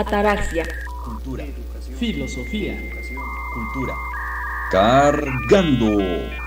Ataraxia. 0.00 0.64
Cultura. 1.04 1.44
Filosofía. 1.98 2.74
Cultura. 3.52 3.94
Cargando. 4.70 6.39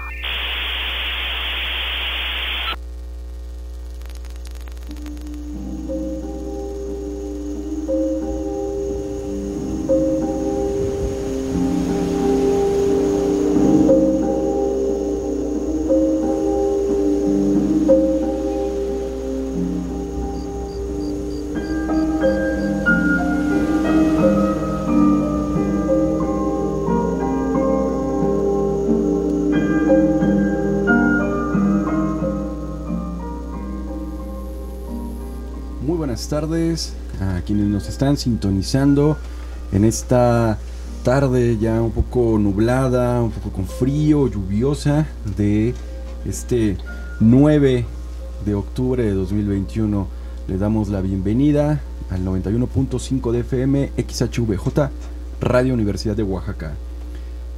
Tardes 36.43 36.91
a 37.21 37.39
quienes 37.45 37.67
nos 37.67 37.87
están 37.87 38.17
sintonizando 38.17 39.15
en 39.71 39.85
esta 39.85 40.57
tarde 41.03 41.57
ya 41.57 41.81
un 41.81 41.91
poco 41.91 42.37
nublada, 42.37 43.21
un 43.21 43.31
poco 43.31 43.51
con 43.51 43.65
frío, 43.65 44.27
lluviosa 44.27 45.07
de 45.37 45.73
este 46.25 46.75
9 47.21 47.85
de 48.45 48.55
octubre 48.55 49.03
de 49.03 49.13
2021. 49.13 50.05
Le 50.49 50.57
damos 50.57 50.89
la 50.89 50.99
bienvenida 50.99 51.81
al 52.09 52.25
91.5 52.25 53.31
de 53.31 53.39
FM 53.39 53.91
XHVJ 54.05 54.89
Radio 55.39 55.73
Universidad 55.73 56.17
de 56.17 56.23
Oaxaca. 56.23 56.73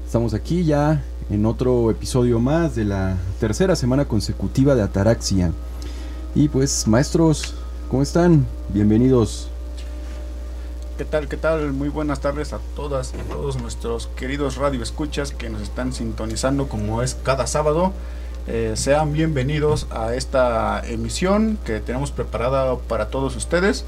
Estamos 0.06 0.36
aquí 0.36 0.64
ya 0.64 1.04
en 1.32 1.48
otro 1.48 1.90
episodio 1.90 2.40
más 2.40 2.76
de 2.76 2.86
la 2.86 3.18
tercera 3.40 3.76
semana 3.76 4.06
consecutiva 4.06 4.76
de 4.76 4.84
Ataraxia. 4.84 5.52
Y 6.36 6.50
pues 6.50 6.86
maestros, 6.88 7.56
¿Cómo 7.96 8.04
están? 8.04 8.46
Bienvenidos. 8.74 9.48
¿Qué 10.98 11.06
tal? 11.06 11.30
¿Qué 11.30 11.38
tal? 11.38 11.72
Muy 11.72 11.88
buenas 11.88 12.20
tardes 12.20 12.52
a 12.52 12.60
todas 12.76 13.14
y 13.14 13.32
todos 13.32 13.56
nuestros 13.62 14.08
queridos 14.18 14.58
radioescuchas 14.58 15.32
que 15.32 15.50
nos 15.50 15.62
están 15.62 15.94
sintonizando 15.94 16.68
como 16.68 17.02
es 17.04 17.16
cada 17.24 17.48
sábado. 17.48 17.94
Eh, 18.48 18.74
sean 18.76 19.14
bienvenidos 19.14 19.88
a 19.92 20.14
esta 20.14 20.86
emisión 20.86 21.58
que 21.64 21.80
tenemos 21.80 22.12
preparada 22.12 22.78
para 22.78 23.08
todos 23.08 23.38
ustedes. 23.38 23.86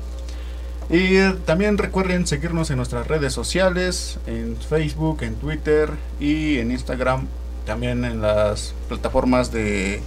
Y 0.90 1.30
también 1.46 1.78
recuerden 1.78 2.26
seguirnos 2.28 2.70
en 2.70 2.78
nuestras 2.78 3.08
redes 3.08 3.34
sociales, 3.34 4.20
en 4.26 4.56
Facebook, 4.56 5.18
en 5.24 5.36
Twitter 5.36 5.92
y 6.22 6.60
en 6.60 6.72
Instagram, 6.72 7.28
también 7.66 8.06
en 8.06 8.22
las 8.22 8.74
plataformas 8.88 9.52
de, 9.52 10.02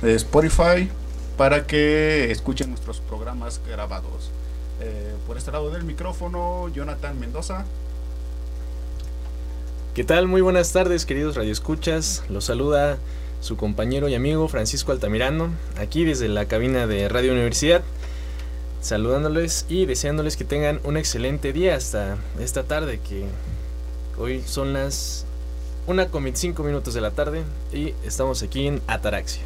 de 0.00 0.14
Spotify, 0.14 0.88
para 1.42 1.66
que 1.66 2.30
escuchen 2.30 2.68
nuestros 2.68 3.00
programas 3.00 3.60
grabados. 3.66 4.30
Eh, 4.80 5.12
por 5.26 5.36
este 5.36 5.50
lado 5.50 5.72
del 5.72 5.82
micrófono, 5.82 6.68
Jonathan 6.68 7.18
Mendoza. 7.18 7.64
¿Qué 9.92 10.04
tal? 10.04 10.28
Muy 10.28 10.40
buenas 10.40 10.72
tardes, 10.72 11.04
queridos 11.04 11.34
radioescuchas. 11.34 12.22
Los 12.28 12.44
saluda 12.44 12.96
su 13.40 13.56
compañero 13.56 14.08
y 14.08 14.14
amigo 14.14 14.46
Francisco 14.46 14.92
Altamirano, 14.92 15.50
aquí 15.80 16.04
desde 16.04 16.28
la 16.28 16.44
cabina 16.44 16.86
de 16.86 17.08
Radio 17.08 17.32
Universidad, 17.32 17.82
saludándoles 18.80 19.66
y 19.68 19.86
deseándoles 19.86 20.36
que 20.36 20.44
tengan 20.44 20.78
un 20.84 20.96
excelente 20.96 21.52
día 21.52 21.74
hasta 21.74 22.18
esta 22.38 22.62
tarde, 22.62 23.00
que 23.00 23.24
hoy 24.16 24.44
son 24.46 24.74
las 24.74 25.26
1 25.88 26.08
con 26.12 26.22
25 26.22 26.62
minutos 26.62 26.94
de 26.94 27.00
la 27.00 27.10
tarde 27.10 27.42
y 27.72 27.94
estamos 28.06 28.44
aquí 28.44 28.68
en 28.68 28.80
Ataraxia. 28.86 29.42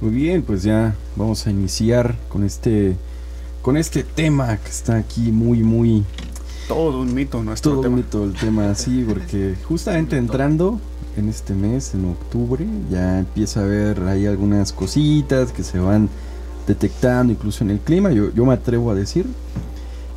Muy 0.00 0.12
bien, 0.12 0.42
pues 0.42 0.62
ya 0.62 0.94
vamos 1.14 1.46
a 1.46 1.50
iniciar 1.50 2.16
con 2.30 2.44
este 2.44 2.96
con 3.60 3.76
este 3.76 4.02
tema 4.02 4.56
que 4.56 4.70
está 4.70 4.96
aquí 4.96 5.30
muy 5.30 5.62
muy 5.62 6.04
todo 6.66 7.02
un 7.02 7.12
mito 7.12 7.42
nuestro 7.42 7.72
todo 7.72 7.82
tema. 7.82 7.96
un 7.96 8.00
mito 8.00 8.24
el 8.24 8.32
tema 8.32 8.74
sí 8.74 9.04
porque 9.06 9.56
justamente 9.68 10.16
entrando 10.16 10.80
en 11.18 11.28
este 11.28 11.52
mes 11.52 11.92
en 11.94 12.06
octubre 12.06 12.64
ya 12.90 13.18
empieza 13.18 13.60
a 13.60 13.64
haber 13.64 14.02
ahí 14.04 14.24
algunas 14.24 14.72
cositas 14.72 15.52
que 15.52 15.62
se 15.62 15.78
van 15.78 16.08
detectando 16.66 17.32
incluso 17.32 17.64
en 17.64 17.70
el 17.70 17.80
clima. 17.80 18.10
Yo, 18.12 18.32
yo 18.32 18.46
me 18.46 18.54
atrevo 18.54 18.90
a 18.90 18.94
decir 18.94 19.26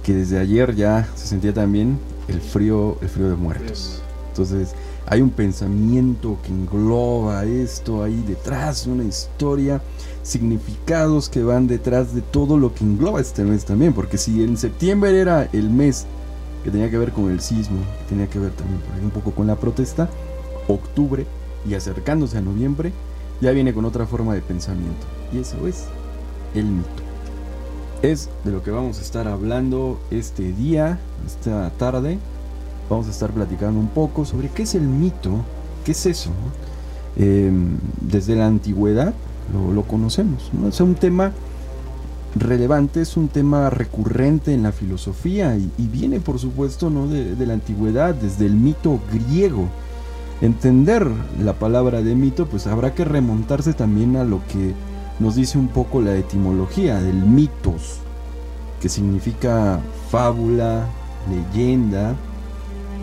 que 0.04 0.14
desde 0.14 0.40
ayer 0.40 0.76
ya 0.76 1.10
se 1.16 1.28
sentía 1.28 1.54
también 1.54 2.00
el 2.30 2.40
frío 2.40 2.98
el 3.02 3.10
frío 3.10 3.30
de 3.30 3.36
muertos. 3.36 4.02
Entonces 4.30 4.76
hay 5.08 5.22
un 5.22 5.30
pensamiento 5.30 6.38
que 6.44 6.50
engloba 6.50 7.46
esto 7.46 8.04
ahí 8.04 8.24
detrás, 8.28 8.88
una 8.88 9.04
historia, 9.04 9.82
significados 10.22 11.30
que 11.30 11.44
van 11.44 11.68
detrás 11.68 12.16
de 12.16 12.22
todo 12.22 12.58
lo 12.58 12.74
que 12.74 12.84
engloba 12.84 13.20
este 13.20 13.44
mes 13.44 13.66
también, 13.66 13.94
porque 13.94 14.18
si 14.18 14.44
en 14.44 14.58
septiembre 14.58 15.20
era 15.20 15.50
el 15.52 15.70
mes 15.70 16.06
que 16.64 16.72
tenía 16.72 16.90
que 16.90 16.98
ver 16.98 17.12
con 17.12 17.30
el 17.30 17.42
sismo, 17.42 17.80
que 18.00 18.10
tenía 18.10 18.30
que 18.30 18.40
ver 18.40 18.52
también 18.52 18.80
un 19.04 19.12
poco 19.12 19.32
con 19.32 19.48
la 19.48 19.58
protesta, 19.58 20.10
octubre 20.68 21.26
y 21.68 21.74
acercándose 21.74 22.38
a 22.38 22.42
noviembre 22.42 22.94
ya 23.42 23.52
viene 23.52 23.74
con 23.74 23.84
otra 23.84 24.06
forma 24.06 24.34
de 24.34 24.42
pensamiento, 24.42 25.06
y 25.34 25.40
eso 25.40 25.68
es 25.68 25.86
el 26.56 26.66
mito. 26.66 26.88
Es 28.02 28.30
de 28.46 28.52
lo 28.52 28.64
que 28.64 28.72
vamos 28.72 29.00
a 29.00 29.02
estar 29.02 29.28
hablando 29.28 30.00
este 30.12 30.54
día, 30.54 31.00
esta 31.26 31.70
tarde, 31.72 32.20
vamos 32.90 33.08
a 33.08 33.12
estar 33.12 33.32
platicando 33.32 33.80
un 33.80 33.88
poco 33.88 34.26
sobre 34.26 34.50
qué 34.50 34.64
es 34.64 34.76
el 34.76 34.84
mito, 34.84 35.32
qué 35.84 35.92
es 35.92 36.06
eso. 36.06 36.32
Em, 37.16 37.78
desde 38.02 38.36
la 38.36 38.48
antigüedad 38.48 39.14
lo, 39.74 39.84
conocemos, 39.84 40.50
¿no? 40.52 40.70
es 40.70 40.82
un 40.82 40.96
tema 40.96 41.32
relevante, 42.36 43.02
es 43.02 43.18
un 43.18 43.28
tema 43.28 43.70
recurrente 43.70 44.54
en 44.54 44.64
la 44.64 44.72
filosofía 44.72 45.56
y, 45.56 45.88
viene 45.88 46.20
por 46.20 46.40
supuesto 46.40 46.90
¿no? 46.90 47.08
de, 47.08 47.36
de, 47.36 47.46
la 47.46 47.54
antigüedad, 47.54 48.16
desde 48.16 48.46
el 48.46 48.56
mito 48.56 49.00
griego. 49.12 49.68
Entender 50.42 51.08
la 51.42 51.54
palabra 51.54 52.02
de 52.02 52.16
mito, 52.16 52.48
pues 52.48 52.66
habrá 52.66 52.96
que 52.96 53.06
remontarse 53.06 53.74
también 53.74 54.16
a 54.16 54.24
lo 54.24 54.42
que 54.48 54.74
nos 55.20 55.36
dice 55.36 55.58
un 55.58 55.68
poco 55.68 56.02
la 56.02 56.16
etimología 56.16 57.00
del 57.00 57.16
mitos, 57.16 58.00
que 58.82 58.90
significa 58.90 59.80
fábula, 60.10 60.88
leyenda, 61.30 62.16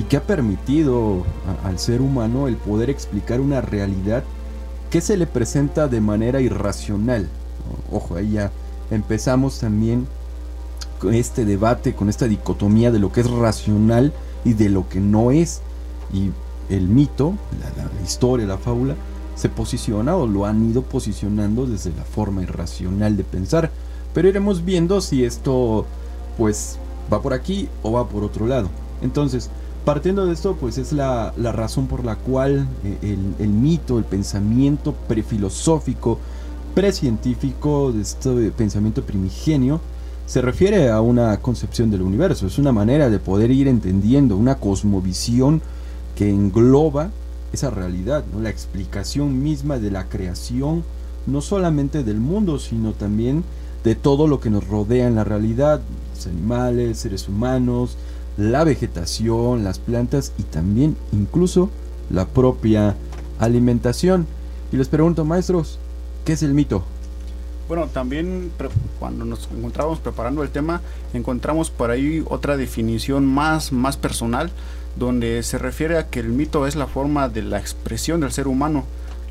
y 0.00 0.04
que 0.04 0.16
ha 0.16 0.22
permitido 0.22 1.24
al 1.62 1.78
ser 1.78 2.00
humano 2.00 2.48
el 2.48 2.56
poder 2.56 2.88
explicar 2.88 3.38
una 3.38 3.60
realidad 3.60 4.24
que 4.88 5.02
se 5.02 5.18
le 5.18 5.26
presenta 5.26 5.88
de 5.88 6.00
manera 6.00 6.40
irracional. 6.40 7.28
Ojo, 7.92 8.16
ahí 8.16 8.32
ya 8.32 8.50
empezamos 8.90 9.60
también 9.60 10.06
con 11.00 11.12
este 11.12 11.44
debate, 11.44 11.94
con 11.94 12.08
esta 12.08 12.28
dicotomía 12.28 12.90
de 12.90 12.98
lo 12.98 13.12
que 13.12 13.20
es 13.20 13.30
racional 13.30 14.14
y 14.42 14.54
de 14.54 14.70
lo 14.70 14.88
que 14.88 15.00
no 15.00 15.32
es. 15.32 15.60
Y 16.14 16.30
el 16.74 16.88
mito, 16.88 17.34
la, 17.60 17.84
la 17.84 18.02
historia, 18.02 18.46
la 18.46 18.56
fábula, 18.56 18.94
se 19.34 19.50
posiciona 19.50 20.16
o 20.16 20.26
lo 20.26 20.46
han 20.46 20.70
ido 20.70 20.80
posicionando 20.80 21.66
desde 21.66 21.90
la 21.90 22.04
forma 22.04 22.42
irracional 22.42 23.18
de 23.18 23.24
pensar. 23.24 23.70
Pero 24.14 24.28
iremos 24.28 24.64
viendo 24.64 25.02
si 25.02 25.26
esto 25.26 25.84
pues 26.38 26.78
va 27.12 27.20
por 27.20 27.34
aquí 27.34 27.68
o 27.82 27.92
va 27.92 28.08
por 28.08 28.24
otro 28.24 28.46
lado. 28.46 28.70
Entonces, 29.02 29.50
Partiendo 29.84 30.26
de 30.26 30.34
esto, 30.34 30.56
pues 30.56 30.76
es 30.76 30.92
la, 30.92 31.32
razón 31.36 31.86
por 31.86 32.04
la 32.04 32.16
cual 32.16 32.68
eh, 32.84 33.16
el, 33.38 33.48
mito, 33.48 33.98
el 33.98 34.04
pensamiento 34.04 34.92
prefilosófico, 34.92 36.18
precientífico, 36.74 37.90
de 37.90 38.02
este 38.02 38.50
pensamiento 38.50 39.02
primigenio, 39.02 39.80
se 40.26 40.42
refiere 40.42 40.90
a 40.90 41.00
una 41.00 41.38
concepción 41.38 41.90
del 41.90 42.02
universo. 42.02 42.46
Es 42.46 42.58
una 42.58 42.72
manera 42.72 43.08
de 43.08 43.18
poder 43.18 43.50
ir 43.50 43.68
entendiendo 43.68 44.36
una 44.36 44.56
cosmovisión 44.56 45.62
que 46.14 46.28
engloba 46.28 47.10
esa 47.52 47.70
realidad, 47.70 48.22
la 48.40 48.50
explicación 48.50 49.42
misma 49.42 49.78
de 49.78 49.90
la 49.90 50.04
creación, 50.04 50.84
no 51.26 51.40
solamente 51.40 52.04
del 52.04 52.20
mundo, 52.20 52.58
sino 52.58 52.92
también 52.92 53.44
de 53.82 53.94
todo 53.94 54.28
lo 54.28 54.40
que 54.40 54.50
nos 54.50 54.68
rodea 54.68 55.08
en 55.08 55.16
la 55.16 55.24
realidad, 55.24 55.80
los 56.14 56.26
animales, 56.26 56.98
seres 56.98 57.28
humanos, 57.28 57.96
la 58.40 58.64
vegetación, 58.64 59.64
las 59.64 59.78
plantas 59.78 60.32
y 60.38 60.44
también 60.44 60.96
incluso 61.12 61.68
la 62.08 62.26
propia 62.26 62.96
alimentación. 63.38 64.26
Y 64.72 64.76
les 64.76 64.88
pregunto, 64.88 65.26
maestros, 65.26 65.78
¿qué 66.24 66.32
es 66.32 66.42
el 66.42 66.54
mito? 66.54 66.82
Bueno, 67.68 67.86
también 67.86 68.50
cuando 68.98 69.26
nos 69.26 69.46
encontramos 69.54 69.98
preparando 69.98 70.42
el 70.42 70.48
tema, 70.48 70.80
encontramos 71.12 71.70
por 71.70 71.90
ahí 71.90 72.24
otra 72.28 72.56
definición 72.56 73.26
más, 73.26 73.72
más 73.72 73.98
personal, 73.98 74.50
donde 74.96 75.42
se 75.42 75.58
refiere 75.58 75.98
a 75.98 76.08
que 76.08 76.20
el 76.20 76.30
mito 76.30 76.66
es 76.66 76.76
la 76.76 76.86
forma 76.86 77.28
de 77.28 77.42
la 77.42 77.58
expresión 77.58 78.20
del 78.20 78.32
ser 78.32 78.48
humano, 78.48 78.84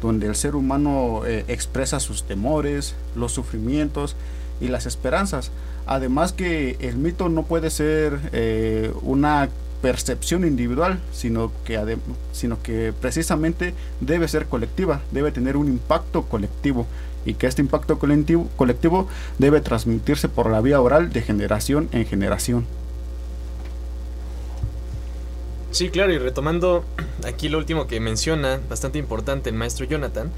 donde 0.04 0.28
el 0.28 0.36
ser 0.36 0.56
humano 0.56 1.24
eh, 1.26 1.46
expresa 1.48 2.00
sus 2.00 2.24
temores, 2.24 2.94
los 3.16 3.32
sufrimientos 3.32 4.16
y 4.62 4.68
las 4.68 4.86
esperanzas. 4.86 5.52
Además 5.92 6.34
que 6.34 6.78
el 6.82 6.98
mito 6.98 7.30
no 7.30 7.42
puede 7.42 7.72
ser 7.72 8.20
eh, 8.32 8.94
una 9.02 9.50
percepción 9.82 10.46
individual, 10.46 11.00
sino 11.12 11.52
que, 11.66 11.98
sino 12.32 12.62
que 12.62 12.94
precisamente 13.02 13.74
debe 14.00 14.28
ser 14.28 14.46
colectiva, 14.46 15.02
debe 15.12 15.32
tener 15.32 15.58
un 15.58 15.68
impacto 15.68 16.26
colectivo 16.26 16.86
y 17.26 17.34
que 17.34 17.48
este 17.48 17.64
impacto 17.64 17.98
colectivo, 17.98 18.48
colectivo 18.56 19.08
debe 19.40 19.62
transmitirse 19.62 20.30
por 20.30 20.52
la 20.52 20.62
vía 20.62 20.80
oral 20.80 21.12
de 21.12 21.24
generación 21.24 21.90
en 21.92 22.06
generación. 22.06 22.68
Sí, 25.72 25.90
claro, 25.90 26.14
y 26.14 26.20
retomando 26.20 26.86
aquí 27.28 27.50
lo 27.50 27.58
último 27.58 27.88
que 27.88 28.00
menciona, 28.00 28.60
bastante 28.70 29.00
importante 29.00 29.50
el 29.50 29.56
maestro 29.56 29.88
Jonathan, 29.88 30.30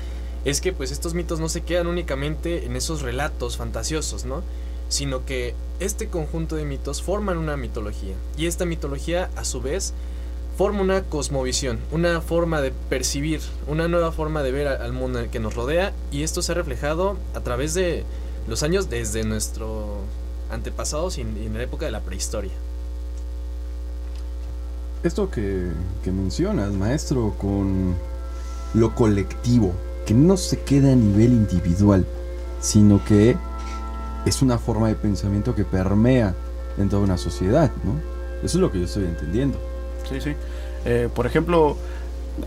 es 0.45 0.61
que 0.61 0.71
pues 0.71 0.91
estos 0.91 1.13
mitos 1.13 1.41
no 1.41 1.49
se 1.49 1.59
quedan 1.59 1.87
únicamente 1.87 2.65
en 2.65 2.77
esos 2.77 3.01
relatos 3.01 3.57
fantasiosos, 3.57 4.23
¿no? 4.23 4.43
Sino 4.91 5.25
que 5.25 5.55
este 5.79 6.07
conjunto 6.07 6.55
de 6.55 6.65
mitos 6.65 7.01
forman 7.01 7.39
una 7.39 7.57
mitología. 7.57 8.13
Y 8.37 8.45
esta 8.45 8.65
mitología, 8.65 9.31
a 9.35 9.43
su 9.43 9.59
vez, 9.59 9.93
forma 10.55 10.81
una 10.81 11.01
cosmovisión, 11.01 11.79
una 11.91 12.21
forma 12.21 12.61
de 12.61 12.71
percibir, 12.89 13.41
una 13.65 13.87
nueva 13.87 14.11
forma 14.11 14.43
de 14.43 14.51
ver 14.51 14.67
al 14.67 14.93
mundo 14.93 15.19
que 15.31 15.39
nos 15.39 15.55
rodea. 15.55 15.91
Y 16.11 16.21
esto 16.21 16.43
se 16.43 16.51
ha 16.51 16.55
reflejado 16.55 17.17
a 17.33 17.39
través 17.39 17.73
de 17.73 18.03
los 18.47 18.61
años 18.61 18.91
desde 18.91 19.23
nuestro 19.23 19.97
antepasados 20.51 21.17
y 21.17 21.21
en 21.21 21.53
la 21.53 21.63
época 21.63 21.85
de 21.85 21.91
la 21.91 22.01
prehistoria 22.01 22.51
esto 25.03 25.29
que, 25.31 25.71
mencionas, 26.05 26.71
maestro, 26.73 27.33
con 27.37 27.95
lo 28.73 28.95
colectivo, 28.95 29.73
que 30.05 30.13
no 30.13 30.37
se 30.37 30.59
queda 30.59 30.91
a 30.91 30.95
nivel 30.95 31.31
individual, 31.31 32.05
sino 32.59 33.03
que 33.03 33.35
es 34.25 34.41
una 34.41 34.57
forma 34.57 34.87
de 34.87 34.95
pensamiento 34.95 35.55
que 35.55 35.65
permea 35.65 36.35
en 36.77 36.89
toda 36.89 37.01
una 37.03 37.17
sociedad, 37.17 37.71
¿no? 37.83 37.93
Eso 38.43 38.57
es 38.57 38.61
lo 38.61 38.71
que 38.71 38.79
yo 38.79 38.85
estoy 38.85 39.05
entendiendo. 39.05 39.57
Sí, 40.09 40.19
sí. 40.21 40.33
Eh, 40.85 41.09
por 41.13 41.25
ejemplo, 41.25 41.77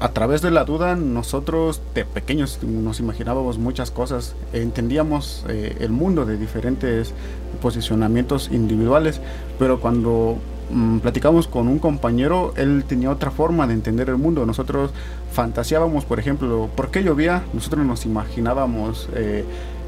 a 0.00 0.08
través 0.10 0.42
de 0.42 0.50
la 0.50 0.64
duda, 0.64 0.96
nosotros 0.96 1.80
de 1.94 2.04
pequeños 2.04 2.62
nos 2.62 3.00
imaginábamos 3.00 3.58
muchas 3.58 3.90
cosas, 3.90 4.34
entendíamos 4.52 5.44
eh, 5.48 5.76
el 5.80 5.90
mundo 5.90 6.24
de 6.24 6.36
diferentes 6.36 7.12
posicionamientos 7.60 8.50
individuales, 8.50 9.20
pero 9.58 9.80
cuando 9.80 10.38
Mm, 10.70 11.00
platicamos 11.00 11.46
con 11.46 11.68
un 11.68 11.78
compañero, 11.78 12.54
él 12.56 12.84
tenía 12.86 13.10
otra 13.10 13.30
forma 13.30 13.66
de 13.66 13.74
entender 13.74 14.08
el 14.08 14.16
mundo. 14.16 14.46
Nosotros 14.46 14.92
fantaseábamos, 15.32 16.04
por 16.04 16.18
ejemplo, 16.18 16.70
¿por 16.74 16.90
qué 16.90 17.02
llovía? 17.02 17.44
Nosotros 17.52 17.84
nos 17.84 18.06
imaginábamos 18.06 19.08
eh, 19.14 19.44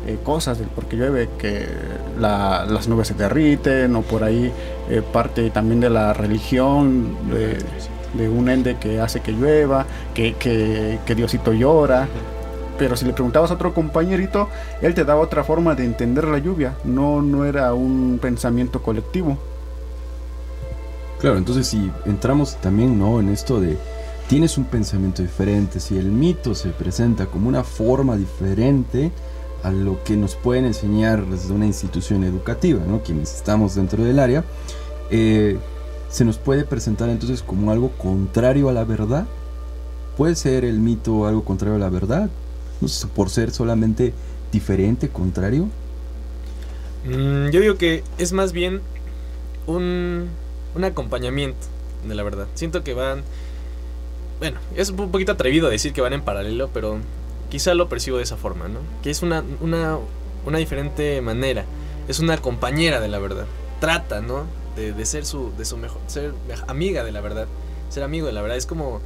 eh, 0.06 0.18
cosas 0.22 0.58
del 0.58 0.68
por 0.68 0.86
qué 0.86 0.96
llueve, 0.96 1.28
que 1.38 1.66
las 2.18 2.88
nubes 2.88 3.08
se 3.08 3.14
derriten, 3.14 3.94
o 3.96 4.02
por 4.02 4.24
ahí 4.24 4.52
eh, 4.88 5.02
parte 5.12 5.50
también 5.50 5.80
de 5.80 5.90
la 5.90 6.12
religión, 6.12 7.16
de, 7.30 8.28
un 8.28 8.48
ende 8.48 8.76
que 8.76 9.00
hace 9.00 9.20
que 9.20 9.32
llueva, 9.32 9.84
que, 10.14 10.34
que, 10.34 10.98
que 11.04 11.14
Diosito 11.14 11.52
llora 11.52 12.08
pero 12.78 12.96
si 12.96 13.04
le 13.04 13.12
preguntabas 13.12 13.50
a 13.50 13.54
otro 13.54 13.72
compañerito, 13.74 14.48
él 14.82 14.94
te 14.94 15.04
daba 15.04 15.20
otra 15.20 15.44
forma 15.44 15.74
de 15.74 15.84
entender 15.84 16.24
la 16.24 16.38
lluvia, 16.38 16.76
no, 16.84 17.22
no 17.22 17.44
era 17.44 17.72
un 17.74 18.18
pensamiento 18.20 18.82
colectivo. 18.82 19.38
Claro, 21.20 21.38
entonces 21.38 21.66
si 21.66 21.90
entramos 22.04 22.56
también 22.56 22.98
¿no? 22.98 23.20
en 23.20 23.30
esto 23.30 23.60
de 23.60 23.78
tienes 24.28 24.58
un 24.58 24.64
pensamiento 24.64 25.22
diferente, 25.22 25.80
si 25.80 25.96
el 25.96 26.06
mito 26.06 26.54
se 26.54 26.70
presenta 26.70 27.26
como 27.26 27.48
una 27.48 27.64
forma 27.64 28.16
diferente 28.16 29.10
a 29.66 29.70
lo 29.70 30.02
que 30.04 30.16
nos 30.16 30.34
pueden 30.34 30.64
enseñar 30.64 31.26
desde 31.26 31.52
una 31.52 31.66
institución 31.66 32.24
educativa, 32.24 32.80
¿no? 32.86 33.02
quienes 33.02 33.34
estamos 33.34 33.74
dentro 33.74 34.04
del 34.04 34.18
área, 34.18 34.44
eh, 35.10 35.58
se 36.08 36.24
nos 36.24 36.38
puede 36.38 36.64
presentar 36.64 37.08
entonces 37.08 37.42
como 37.42 37.70
algo 37.70 37.90
contrario 37.90 38.68
a 38.68 38.72
la 38.72 38.84
verdad. 38.84 39.26
¿Puede 40.16 40.34
ser 40.34 40.64
el 40.64 40.78
mito 40.78 41.26
algo 41.26 41.44
contrario 41.44 41.76
a 41.76 41.78
la 41.78 41.90
verdad? 41.90 42.30
No 42.80 42.88
sé, 42.88 43.06
por 43.08 43.28
ser 43.28 43.50
solamente 43.50 44.14
diferente, 44.52 45.08
contrario. 45.08 45.68
Mm, 47.04 47.50
yo 47.50 47.60
digo 47.60 47.74
que 47.76 48.02
es 48.18 48.32
más 48.32 48.52
bien 48.52 48.80
un 49.66 50.28
un 50.76 50.84
acompañamiento 50.84 51.66
de 52.06 52.14
la 52.14 52.22
verdad. 52.22 52.46
Siento 52.54 52.84
que 52.84 52.94
van... 52.94 53.22
Bueno, 54.38 54.58
es 54.76 54.90
un 54.90 55.10
poquito 55.10 55.32
atrevido 55.32 55.70
decir 55.70 55.92
que 55.92 56.02
van 56.02 56.12
en 56.12 56.20
paralelo, 56.20 56.68
pero 56.72 56.98
quizá 57.50 57.74
lo 57.74 57.88
percibo 57.88 58.18
de 58.18 58.24
esa 58.24 58.36
forma, 58.36 58.68
¿no? 58.68 58.80
Que 59.02 59.10
es 59.10 59.22
una, 59.22 59.42
una, 59.60 59.98
una 60.44 60.58
diferente 60.58 61.20
manera. 61.20 61.64
Es 62.08 62.20
una 62.20 62.38
compañera 62.38 63.00
de 63.00 63.08
la 63.08 63.18
verdad. 63.18 63.46
Trata, 63.80 64.20
¿no? 64.20 64.44
De, 64.76 64.92
de, 64.92 65.06
ser 65.06 65.24
su, 65.24 65.52
de 65.56 65.64
su 65.64 65.76
mejor, 65.76 66.00
ser 66.06 66.34
amiga 66.66 67.04
de 67.04 67.12
la 67.12 67.20
verdad. 67.20 67.46
Ser 67.88 68.02
amigo 68.02 68.26
de 68.26 68.32
la 68.32 68.42
verdad. 68.42 68.56
Es 68.56 68.66
como 68.66 69.00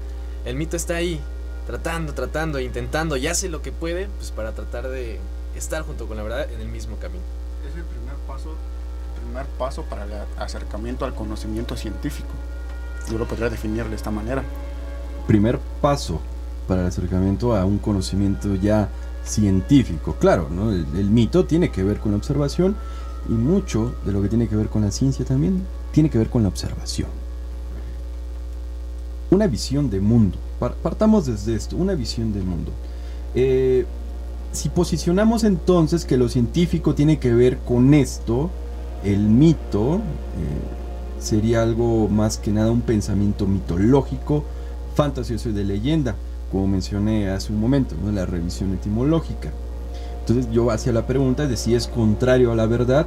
el 0.45 0.57
mito 0.57 0.77
está 0.77 0.97
ahí, 0.97 1.21
tratando, 1.67 2.15
tratando, 2.15 2.59
intentando 2.61 3.17
y 3.17 3.27
hace 3.27 3.49
lo 3.49 3.63
que 3.63 3.73
puede, 3.73 4.09
pues 4.19 4.31
para 4.31 4.53
tratar 4.53 4.89
de 4.89 5.19
estar 5.57 5.83
junto 5.83 6.07
con 6.07 6.17
la 6.17 6.23
verdad 6.23 6.51
en 6.51 6.61
el 6.61 6.69
mismo 6.69 6.97
camino. 6.97 7.25
Es 7.69 7.77
el 7.77 7.85
primer 7.85 8.15
paso 8.27 8.55
primer 9.31 9.47
paso 9.47 9.83
para 9.85 10.05
el 10.05 10.13
acercamiento 10.39 11.05
al 11.05 11.15
conocimiento 11.15 11.77
científico. 11.77 12.29
Yo 13.11 13.19
lo 13.19 13.27
podría 13.27 13.49
definir 13.49 13.85
de 13.85 13.95
esta 13.95 14.11
manera. 14.11 14.43
Primer 15.27 15.59
paso 15.81 16.21
para 16.71 16.83
el 16.83 16.87
acercamiento 16.87 17.57
a 17.57 17.65
un 17.65 17.79
conocimiento 17.79 18.55
ya 18.55 18.89
científico. 19.25 20.15
Claro, 20.21 20.49
el, 20.71 21.11
mito 21.11 21.45
tiene 21.45 21.73
que 21.73 21.83
ver 21.83 21.99
con 21.99 22.13
la 22.13 22.19
observación 22.19 22.77
y 23.29 23.33
mucho 23.33 23.93
de 24.07 24.13
lo 24.13 24.23
que 24.23 24.29
tiene 24.29 24.47
que 24.47 24.55
ver 24.55 24.69
con 24.69 24.83
la 24.83 24.93
ciencia 24.93 25.25
también 25.25 25.65
tiene 25.91 26.11
que 26.11 26.19
ver 26.19 26.31
con 26.31 26.45
la 26.45 26.49
observación. 26.49 27.09
Una 29.33 29.49
visión 29.49 29.91
de 29.91 29.99
mundo. 29.99 30.39
Partamos 30.61 31.27
desde 31.27 31.57
esto, 31.57 31.77
una 31.77 31.97
visión 31.97 32.33
de 32.33 32.41
mundo. 32.41 32.71
Eh, 33.35 33.85
si 34.53 34.69
posicionamos 34.69 35.43
entonces 35.43 36.05
que 36.05 36.17
lo 36.17 36.29
científico 36.29 36.95
tiene 36.95 37.19
que 37.19 37.35
ver 37.35 37.59
con 37.59 37.95
esto, 37.95 38.49
el 39.03 39.19
mito 39.19 39.97
eh, 39.97 41.19
sería 41.19 41.65
algo 41.65 42.09
más 42.09 42.39
que 42.39 42.53
nada 42.53 42.71
un 42.71 42.83
pensamiento 42.83 43.49
mitológico, 43.49 44.45
fantasioso 44.95 45.49
y 45.49 45.53
de 45.53 45.65
leyenda, 45.65 46.15
como 46.51 46.67
mencioné 46.67 47.31
hace 47.31 47.53
un 47.53 47.61
momento, 47.61 47.95
¿no? 48.03 48.11
la 48.13 48.27
revisión 48.27 48.73
etimológica. 48.73 49.51
Entonces 50.21 50.51
yo 50.53 50.71
hacía 50.71 50.93
la 50.93 51.07
pregunta 51.07 51.47
de 51.47 51.57
si 51.57 51.75
es 51.75 51.87
contrario 51.87 52.53
a 52.53 52.57
la 52.57 52.67
verdad 52.67 53.07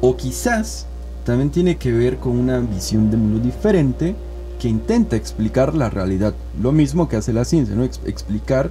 o 0.00 0.16
quizás 0.16 0.86
también 1.24 1.50
tiene 1.50 1.76
que 1.76 1.92
ver 1.92 2.18
con 2.18 2.38
una 2.38 2.60
visión 2.60 3.10
de 3.10 3.16
mundo 3.16 3.40
diferente 3.40 4.14
que 4.60 4.68
intenta 4.68 5.16
explicar 5.16 5.74
la 5.74 5.90
realidad. 5.90 6.34
Lo 6.60 6.72
mismo 6.72 7.08
que 7.08 7.16
hace 7.16 7.32
la 7.32 7.44
ciencia, 7.44 7.74
¿no? 7.74 7.84
explicar 7.84 8.70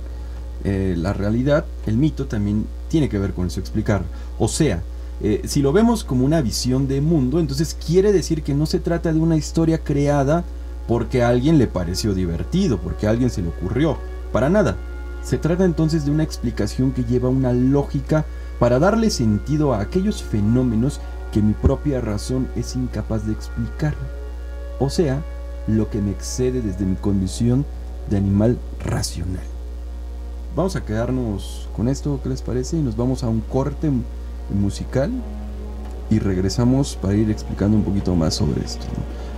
eh, 0.63 0.95
la 0.97 1.13
realidad, 1.13 1.65
el 1.85 1.97
mito 1.97 2.25
también 2.25 2.65
tiene 2.89 3.09
que 3.09 3.19
ver 3.19 3.33
con 3.33 3.47
eso, 3.47 3.59
explicar. 3.59 4.03
O 4.39 4.47
sea, 4.47 4.81
eh, 5.21 5.41
si 5.45 5.61
lo 5.61 5.71
vemos 5.71 6.03
como 6.03 6.25
una 6.25 6.41
visión 6.41 6.87
de 6.87 7.01
mundo, 7.01 7.39
entonces 7.39 7.75
quiere 7.85 8.11
decir 8.11 8.41
que 8.41 8.53
no 8.53 8.65
se 8.65 8.79
trata 8.79 9.13
de 9.13 9.19
una 9.19 9.37
historia 9.37 9.77
creada 9.77 10.43
porque 10.87 11.23
a 11.23 11.29
alguien 11.29 11.57
le 11.57 11.67
pareció 11.67 12.13
divertido, 12.13 12.77
porque 12.79 13.07
a 13.07 13.09
alguien 13.09 13.29
se 13.29 13.41
le 13.41 13.49
ocurrió. 13.49 13.97
Para 14.31 14.49
nada. 14.49 14.75
Se 15.23 15.37
trata 15.37 15.65
entonces 15.65 16.05
de 16.05 16.11
una 16.11 16.23
explicación 16.23 16.91
que 16.91 17.03
lleva 17.03 17.29
una 17.29 17.51
lógica 17.51 18.25
para 18.59 18.77
darle 18.79 19.09
sentido 19.09 19.73
a 19.73 19.81
aquellos 19.81 20.21
fenómenos 20.21 20.99
que 21.31 21.41
mi 21.41 21.53
propia 21.53 21.99
razón 21.99 22.47
es 22.55 22.75
incapaz 22.75 23.25
de 23.25 23.33
explicar. 23.33 23.95
O 24.79 24.89
sea, 24.89 25.23
lo 25.67 25.89
que 25.89 26.01
me 26.01 26.11
excede 26.11 26.61
desde 26.61 26.85
mi 26.85 26.95
condición 26.95 27.65
de 28.09 28.17
animal 28.17 28.57
racional. 28.83 29.43
Vamos 30.55 30.75
a 30.75 30.85
quedarnos 30.85 31.67
con 31.75 31.87
esto, 31.87 32.19
¿qué 32.23 32.29
les 32.29 32.41
parece? 32.41 32.77
Y 32.77 32.81
nos 32.81 32.95
vamos 32.95 33.23
a 33.23 33.27
un 33.27 33.41
corte 33.41 33.89
musical 34.53 35.11
y 36.09 36.19
regresamos 36.19 36.95
para 37.01 37.15
ir 37.15 37.29
explicando 37.29 37.75
un 37.75 37.83
poquito 37.83 38.15
más 38.15 38.35
sobre 38.35 38.63
esto. 38.63 38.85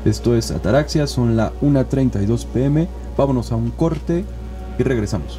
Esto 0.08 0.38
es 0.38 0.52
Ataraxia, 0.52 1.06
son 1.06 1.36
la 1.36 1.52
1.32 1.60 2.46
pm, 2.46 2.88
vámonos 3.18 3.52
a 3.52 3.58
un 3.58 3.72
corte 3.72 4.24
y 4.80 4.84
regresamos. 4.84 5.38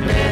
Con 0.00 0.25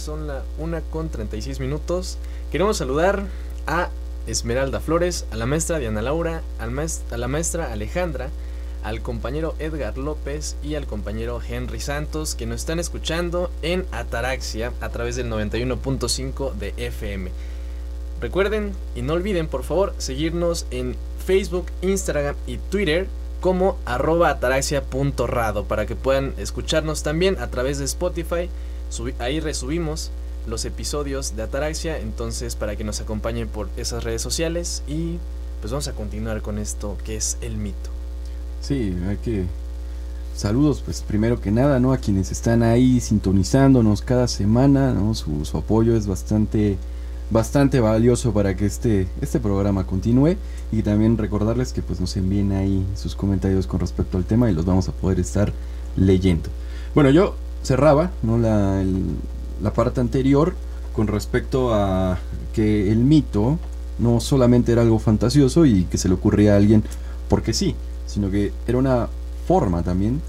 son 0.00 0.26
la 0.26 0.42
1 0.58 0.80
con 0.90 1.08
36 1.08 1.60
minutos. 1.60 2.18
Queremos 2.50 2.78
saludar 2.78 3.26
a 3.66 3.90
Esmeralda 4.26 4.80
Flores, 4.80 5.26
a 5.30 5.36
la 5.36 5.46
maestra 5.46 5.78
Diana 5.78 6.02
Laura, 6.02 6.42
a 6.58 7.16
la 7.16 7.28
maestra 7.28 7.72
Alejandra, 7.72 8.30
al 8.82 9.02
compañero 9.02 9.54
Edgar 9.58 9.98
López 9.98 10.56
y 10.62 10.74
al 10.74 10.86
compañero 10.86 11.40
Henry 11.46 11.80
Santos 11.80 12.34
que 12.34 12.46
nos 12.46 12.60
están 12.60 12.80
escuchando 12.80 13.50
en 13.62 13.86
Ataraxia 13.92 14.72
a 14.80 14.88
través 14.88 15.16
del 15.16 15.30
91.5 15.30 16.54
de 16.54 16.72
FM. 16.76 17.30
Recuerden 18.20 18.72
y 18.94 19.02
no 19.02 19.14
olviden 19.14 19.48
por 19.48 19.64
favor 19.64 19.94
seguirnos 19.98 20.66
en 20.70 20.96
Facebook, 21.24 21.66
Instagram 21.82 22.36
y 22.46 22.58
Twitter 22.58 23.06
como 23.40 23.78
arroba 23.86 24.28
ataraxia.rado 24.30 25.64
para 25.64 25.86
que 25.86 25.96
puedan 25.96 26.34
escucharnos 26.36 27.02
también 27.02 27.38
a 27.38 27.48
través 27.48 27.78
de 27.78 27.86
Spotify. 27.86 28.50
Ahí 29.18 29.40
resubimos 29.40 30.10
los 30.46 30.64
episodios 30.64 31.36
de 31.36 31.42
Ataraxia, 31.42 31.98
entonces 31.98 32.56
para 32.56 32.76
que 32.76 32.84
nos 32.84 33.00
acompañen 33.00 33.48
por 33.48 33.68
esas 33.76 34.04
redes 34.04 34.22
sociales 34.22 34.82
y 34.88 35.18
pues 35.60 35.70
vamos 35.70 35.88
a 35.88 35.92
continuar 35.92 36.42
con 36.42 36.58
esto 36.58 36.96
que 37.04 37.16
es 37.16 37.36
el 37.40 37.56
mito. 37.56 37.90
Sí, 38.60 38.96
hay 39.08 39.16
que... 39.18 39.44
Saludos, 40.34 40.82
pues 40.84 41.02
primero 41.02 41.40
que 41.40 41.50
nada, 41.50 41.80
¿no? 41.80 41.92
A 41.92 41.98
quienes 41.98 42.30
están 42.32 42.62
ahí 42.62 43.00
sintonizándonos 43.00 44.00
cada 44.00 44.26
semana, 44.26 44.92
¿no? 44.92 45.14
Su, 45.14 45.44
su 45.44 45.58
apoyo 45.58 45.94
es 45.94 46.06
bastante, 46.06 46.78
bastante 47.30 47.80
valioso 47.80 48.32
para 48.32 48.56
que 48.56 48.64
este, 48.64 49.06
este 49.20 49.38
programa 49.38 49.86
continúe. 49.86 50.36
Y 50.72 50.82
también 50.82 51.18
recordarles 51.18 51.72
que 51.72 51.82
pues 51.82 52.00
nos 52.00 52.16
envíen 52.16 52.52
ahí 52.52 52.86
sus 52.94 53.14
comentarios 53.14 53.66
con 53.66 53.80
respecto 53.80 54.16
al 54.16 54.24
tema 54.24 54.50
y 54.50 54.54
los 54.54 54.64
vamos 54.64 54.88
a 54.88 54.92
poder 54.92 55.20
estar 55.20 55.52
leyendo. 55.96 56.48
Bueno, 56.94 57.10
yo 57.10 57.34
cerraba, 57.62 58.10
¿no? 58.22 58.38
La, 58.38 58.82
la 59.62 59.72
parte 59.72 60.00
anterior 60.00 60.54
con 60.92 61.06
respecto 61.06 61.74
a 61.74 62.18
que 62.52 62.90
el 62.90 62.98
mito 62.98 63.58
no 63.98 64.20
solamente 64.20 64.72
era 64.72 64.82
algo 64.82 64.98
fantasioso 64.98 65.66
y 65.66 65.84
que 65.84 65.98
se 65.98 66.08
le 66.08 66.14
ocurría 66.14 66.54
a 66.54 66.56
alguien 66.56 66.82
porque 67.28 67.52
sí, 67.52 67.74
sino 68.06 68.30
que 68.30 68.52
era 68.66 68.78
una 68.78 69.08
forma 69.46 69.82
también 69.82 70.20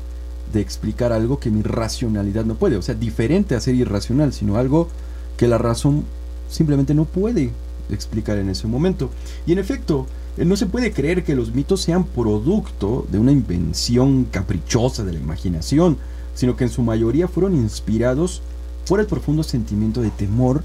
de 0.53 0.61
explicar 0.61 1.13
algo 1.13 1.39
que 1.39 1.49
mi 1.49 1.61
racionalidad 1.61 2.45
no 2.45 2.55
puede. 2.55 2.75
O 2.77 2.81
sea, 2.81 2.95
diferente 2.95 3.55
a 3.55 3.61
ser 3.61 3.75
irracional, 3.75 4.33
sino 4.33 4.57
algo 4.57 4.89
que 5.37 5.47
la 5.47 5.57
razón 5.57 6.03
simplemente 6.49 6.93
no 6.93 7.05
puede 7.05 7.51
explicar 7.89 8.37
en 8.37 8.49
ese 8.49 8.67
momento. 8.67 9.09
Y 9.45 9.53
en 9.53 9.59
efecto, 9.59 10.05
eh, 10.37 10.45
no 10.45 10.55
se 10.55 10.65
puede 10.65 10.91
creer 10.91 11.23
que 11.23 11.35
los 11.35 11.53
mitos 11.53 11.81
sean 11.81 12.03
producto 12.03 13.05
de 13.11 13.19
una 13.19 13.31
invención 13.31 14.25
caprichosa 14.25 15.03
de 15.03 15.13
la 15.13 15.19
imaginación, 15.19 15.97
sino 16.33 16.55
que 16.55 16.65
en 16.65 16.69
su 16.69 16.81
mayoría 16.81 17.27
fueron 17.27 17.55
inspirados 17.55 18.41
por 18.87 18.99
el 18.99 19.05
profundo 19.05 19.43
sentimiento 19.43 20.01
de 20.01 20.11
temor 20.11 20.63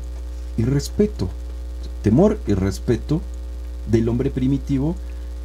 y 0.56 0.62
respeto. 0.64 1.28
Temor 2.02 2.38
y 2.46 2.54
respeto 2.54 3.20
del 3.90 4.08
hombre 4.08 4.30
primitivo 4.30 4.96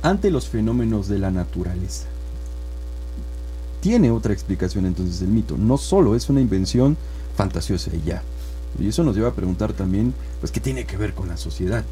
ante 0.01 0.31
los 0.31 0.47
fenómenos 0.47 1.07
de 1.07 1.19
la 1.19 1.31
naturaleza. 1.31 2.07
Tiene 3.81 4.11
otra 4.11 4.33
explicación 4.33 4.85
entonces 4.85 5.21
el 5.21 5.29
mito, 5.29 5.57
no 5.57 5.77
solo 5.77 6.15
es 6.15 6.29
una 6.29 6.41
invención 6.41 6.97
fantasiosa 7.35 7.91
y 7.95 8.01
ya. 8.07 8.21
Y 8.79 8.87
eso 8.87 9.03
nos 9.03 9.15
lleva 9.15 9.29
a 9.29 9.33
preguntar 9.33 9.73
también, 9.73 10.13
pues, 10.39 10.51
¿qué 10.51 10.59
tiene 10.59 10.85
que 10.85 10.97
ver 10.97 11.13
con 11.13 11.27
la 11.27 11.37
sociedad? 11.37 11.83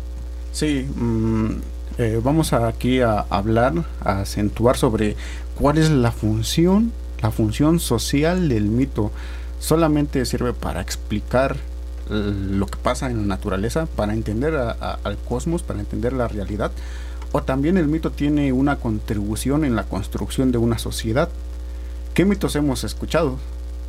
Sí, 0.52 0.88
mm, 0.96 1.50
eh, 1.98 2.22
vamos 2.24 2.54
aquí 2.54 3.02
a 3.02 3.20
hablar, 3.30 3.86
a 4.02 4.22
acentuar 4.22 4.78
sobre 4.78 5.16
cuál 5.56 5.78
es 5.78 5.90
la 5.90 6.12
función, 6.12 6.92
la 7.22 7.32
función 7.32 7.80
social 7.80 8.50
del 8.50 8.66
mito. 8.66 9.12
Solamente 9.60 10.26
sirve 10.26 10.54
para 10.54 10.82
explicar 10.82 11.58
lo 12.10 12.66
que 12.66 12.78
pasa 12.78 13.10
en 13.10 13.18
la 13.18 13.36
naturaleza, 13.36 13.86
para 13.86 14.14
entender 14.14 14.56
al 14.56 15.18
cosmos, 15.28 15.64
para 15.64 15.80
entender 15.80 16.14
la 16.14 16.28
realidad. 16.28 16.72
O 17.32 17.44
también 17.44 17.78
el 17.78 17.88
mito 17.88 18.12
tiene 18.12 18.52
una 18.52 18.78
contribución 18.78 19.64
en 19.64 19.76
la 19.76 19.84
construcción 19.84 20.52
de 20.52 20.58
una 20.58 20.80
sociedad. 20.80 21.30
¿Qué 22.14 22.26
mitos 22.26 22.56
hemos 22.56 22.84
escuchado? 22.84 23.38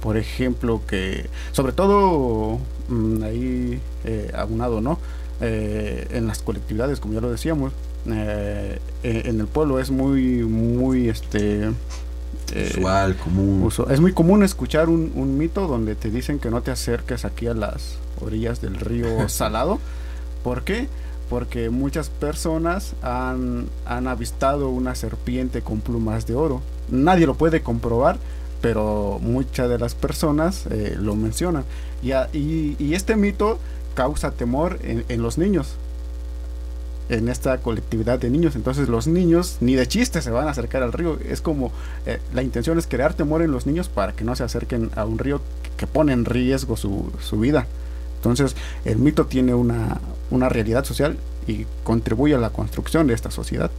Por 0.03 0.17
ejemplo, 0.17 0.83
que 0.87 1.29
sobre 1.53 1.73
todo 1.73 2.59
mm, 2.89 3.23
ahí 3.23 3.81
eh, 4.05 4.31
abunado, 4.35 4.81
¿no? 4.81 4.99
Eh, 5.41 6.07
en 6.11 6.27
las 6.27 6.43
colectividades, 6.43 7.01
como 7.01 7.15
ya 7.15 7.21
lo 7.23 7.31
decíamos, 7.31 7.73
eh, 8.07 8.79
en 9.03 9.41
el 9.41 9.47
pueblo 9.47 9.79
es 9.79 9.91
muy, 9.91 10.43
muy, 10.45 11.09
este... 11.09 11.71
Usual, 12.55 13.17
común. 13.17 13.71
es 13.91 14.01
muy 14.01 14.13
común 14.13 14.43
escuchar 14.43 14.89
un, 14.89 15.13
un 15.15 15.39
mito 15.39 15.67
donde 15.67 15.95
te 15.95 16.11
dicen 16.11 16.39
que 16.39 16.51
no 16.51 16.63
te 16.63 16.71
acerques 16.71 17.25
aquí 17.25 17.47
a 17.47 17.55
las 17.55 17.97
orillas 18.21 18.61
del 18.61 18.77
río 18.77 19.29
Salado. 19.29 19.79
¿Por 20.43 20.63
qué? 20.63 20.89
Porque 21.29 21.71
muchas 21.71 22.09
personas 22.09 22.95
han, 23.03 23.67
han 23.87 24.09
avistado 24.09 24.69
una 24.69 24.95
serpiente 24.95 25.63
con 25.63 25.81
plumas 25.81 26.27
de 26.27 26.35
oro. 26.35 26.61
Nadie 26.91 27.27
lo 27.27 27.35
puede 27.35 27.63
comprobar, 27.63 28.19
pero 28.61 29.19
muchas 29.23 29.69
de 29.69 29.79
las 29.79 29.95
personas 29.95 30.67
eh, 30.71 30.97
lo 30.99 31.15
mencionan. 31.15 31.65
Y, 32.03 32.13
y, 32.79 32.95
este 32.95 33.17
mito 33.17 33.59
causa 33.95 34.31
temor 34.31 34.79
en, 34.83 35.23
los 35.23 35.37
niños, 35.37 35.75
en 37.11 37.29
esta 37.29 37.59
colectividad 37.59 38.19
de 38.19 38.31
niños. 38.31 38.57
Entonces 38.57 38.89
los 38.89 39.07
niños 39.07 39.59
ni 39.61 39.75
de 39.75 39.87
chiste 39.87 40.23
se 40.23 40.31
van 40.31 40.49
a 40.49 40.53
acercar 40.53 40.83
al 40.83 40.93
río. 40.93 41.19
Es 41.29 41.41
como 41.41 41.73
eh, 42.07 42.21
la 42.33 42.43
intención 42.43 42.79
es 42.79 42.87
crear 42.87 43.15
temor 43.15 43.43
en 43.43 43.51
los 43.51 43.67
niños 43.67 43.89
para 43.89 44.13
que 44.13 44.25
no 44.25 44.35
se 44.37 44.45
acerquen 44.45 44.91
a 44.97 45.05
un 45.05 45.19
río 45.19 45.41
que 45.77 45.87
pone 45.87 46.13
en 46.13 46.25
riesgo 46.25 46.77
su, 46.77 47.13
su 47.21 47.39
vida. 47.39 47.67
Entonces 48.17 48.57
el 48.85 48.99
mito 48.99 49.27
tiene 49.27 49.55
una, 49.55 50.01
una 50.31 50.49
realidad 50.49 50.85
social 50.85 51.17
y 51.47 51.67
contribuye 51.85 52.35
a 52.35 52.39
la 52.39 52.51
construcción 52.51 53.07
de 53.07 53.15
esta 53.15 53.31
sociedad 53.31 53.71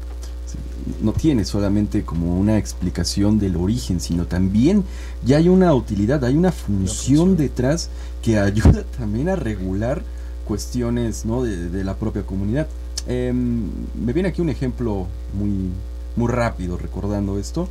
no 1.02 1.14
tiene 1.14 1.46
solamente 1.46 2.04
como 2.04 2.38
una 2.38 2.58
explicación 2.58 3.40
del 3.40 3.56
origen, 3.56 4.00
sino 4.00 4.26
también 4.26 4.84
ya 5.26 5.38
hay 5.38 5.50
una 5.50 5.74
utilidad, 5.74 6.24
hay 6.24 6.36
una 6.36 6.52
función 6.52 7.38
detrás 7.38 7.90
que 8.22 8.40
ayuda 8.40 8.84
también 8.98 9.30
a 9.30 9.36
regular 9.36 10.04
cuestiones 10.46 11.26
¿no? 11.26 11.44
de, 11.44 11.84
la 11.84 11.96
propia 11.96 12.24
comunidad. 12.24 12.68
Em, 13.08 13.70
me 14.04 14.14
viene 14.14 14.30
aquí 14.30 14.42
un 14.42 14.50
ejemplo 14.50 15.08
muy, 15.34 15.70
muy 16.16 16.32
rápido 16.32 16.78
recordando 16.78 17.38
esto, 17.38 17.68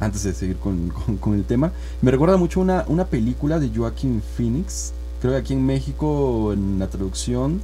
antes 0.00 0.22
de 0.24 0.34
seguir 0.34 0.56
con, 1.20 1.34
el 1.34 1.44
tema. 1.44 1.72
Me 2.00 2.10
recuerda 2.10 2.36
mucho 2.36 2.60
una, 2.60 2.84
una 2.88 3.06
película 3.06 3.58
de 3.58 3.70
Joaquín 3.74 4.22
Phoenix, 4.36 4.92
creo 5.20 5.32
que 5.34 5.38
aquí 5.38 5.52
en 5.52 5.64
México 5.64 6.52
en 6.52 6.78
la 6.78 6.88
traducción 6.88 7.60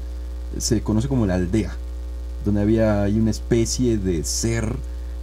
se 0.57 0.81
conoce 0.83 1.09
como 1.09 1.27
La 1.27 1.35
Aldea 1.35 1.73
donde 2.45 2.63
había 2.63 3.03
ahí 3.03 3.19
una 3.19 3.31
especie 3.31 3.99
de 3.99 4.25
ser 4.25 4.77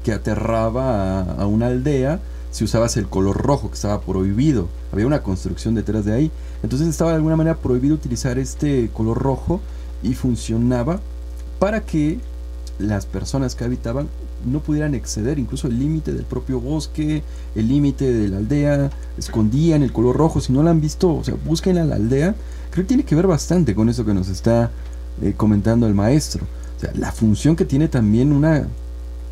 que 0.04 0.14
aterraba 0.14 1.22
a, 1.22 1.48
una 1.48 1.68
aldea 1.68 2.20
si 2.52 2.64
usabas 2.64 2.96
el 2.96 3.08
color 3.08 3.38
rojo, 3.38 3.70
que 3.70 3.76
estaba 3.76 4.00
prohibido. 4.02 4.70
Había 4.94 5.08
una 5.08 5.24
construcción 5.24 5.76
detrás 5.76 6.06
de 6.06 6.14
ahí. 6.14 6.32
Entonces 6.64 6.88
estaba 6.88 7.10
de 7.10 7.18
alguna 7.18 7.36
manera 7.36 7.58
prohibido 7.58 7.96
utilizar 7.96 8.40
este 8.40 8.90
color 8.94 9.18
rojo 9.18 9.60
y 10.04 10.14
funcionaba 10.14 11.02
para 11.60 11.82
que 11.82 12.20
las 12.80 13.06
personas 13.06 13.56
que 13.56 13.64
habitaban 13.64 14.08
no 14.46 14.60
pudieran 14.60 14.96
exceder 14.96 15.40
incluso 15.40 15.68
el 15.68 15.80
límite 15.80 16.12
del 16.14 16.26
propio 16.26 16.60
bosque, 16.60 17.24
el 17.56 17.68
límite 17.68 18.12
de 18.12 18.28
la 18.28 18.38
aldea, 18.38 18.92
escondían 19.18 19.82
el 19.82 19.92
color 19.92 20.18
rojo. 20.18 20.42
Si 20.42 20.54
no 20.54 20.62
lo 20.62 20.70
han 20.70 20.82
visto, 20.82 21.16
o 21.16 21.24
sea, 21.24 21.36
busquen 21.46 21.78
a 21.78 21.86
la 21.86 21.96
aldea. 21.96 22.36
Creo 22.70 22.84
que 22.84 22.90
tiene 22.90 23.06
que 23.06 23.16
ver 23.16 23.28
bastante 23.28 23.74
con 23.74 23.90
eso 23.90 24.06
que 24.06 24.14
nos 24.14 24.28
está 24.28 24.72
eh, 25.22 25.34
comentando 25.36 25.88
el 25.88 25.94
maestro 25.94 26.46
la 26.94 27.12
función 27.12 27.56
que 27.56 27.66
tiene 27.66 27.88
también 27.88 28.32
una, 28.32 28.68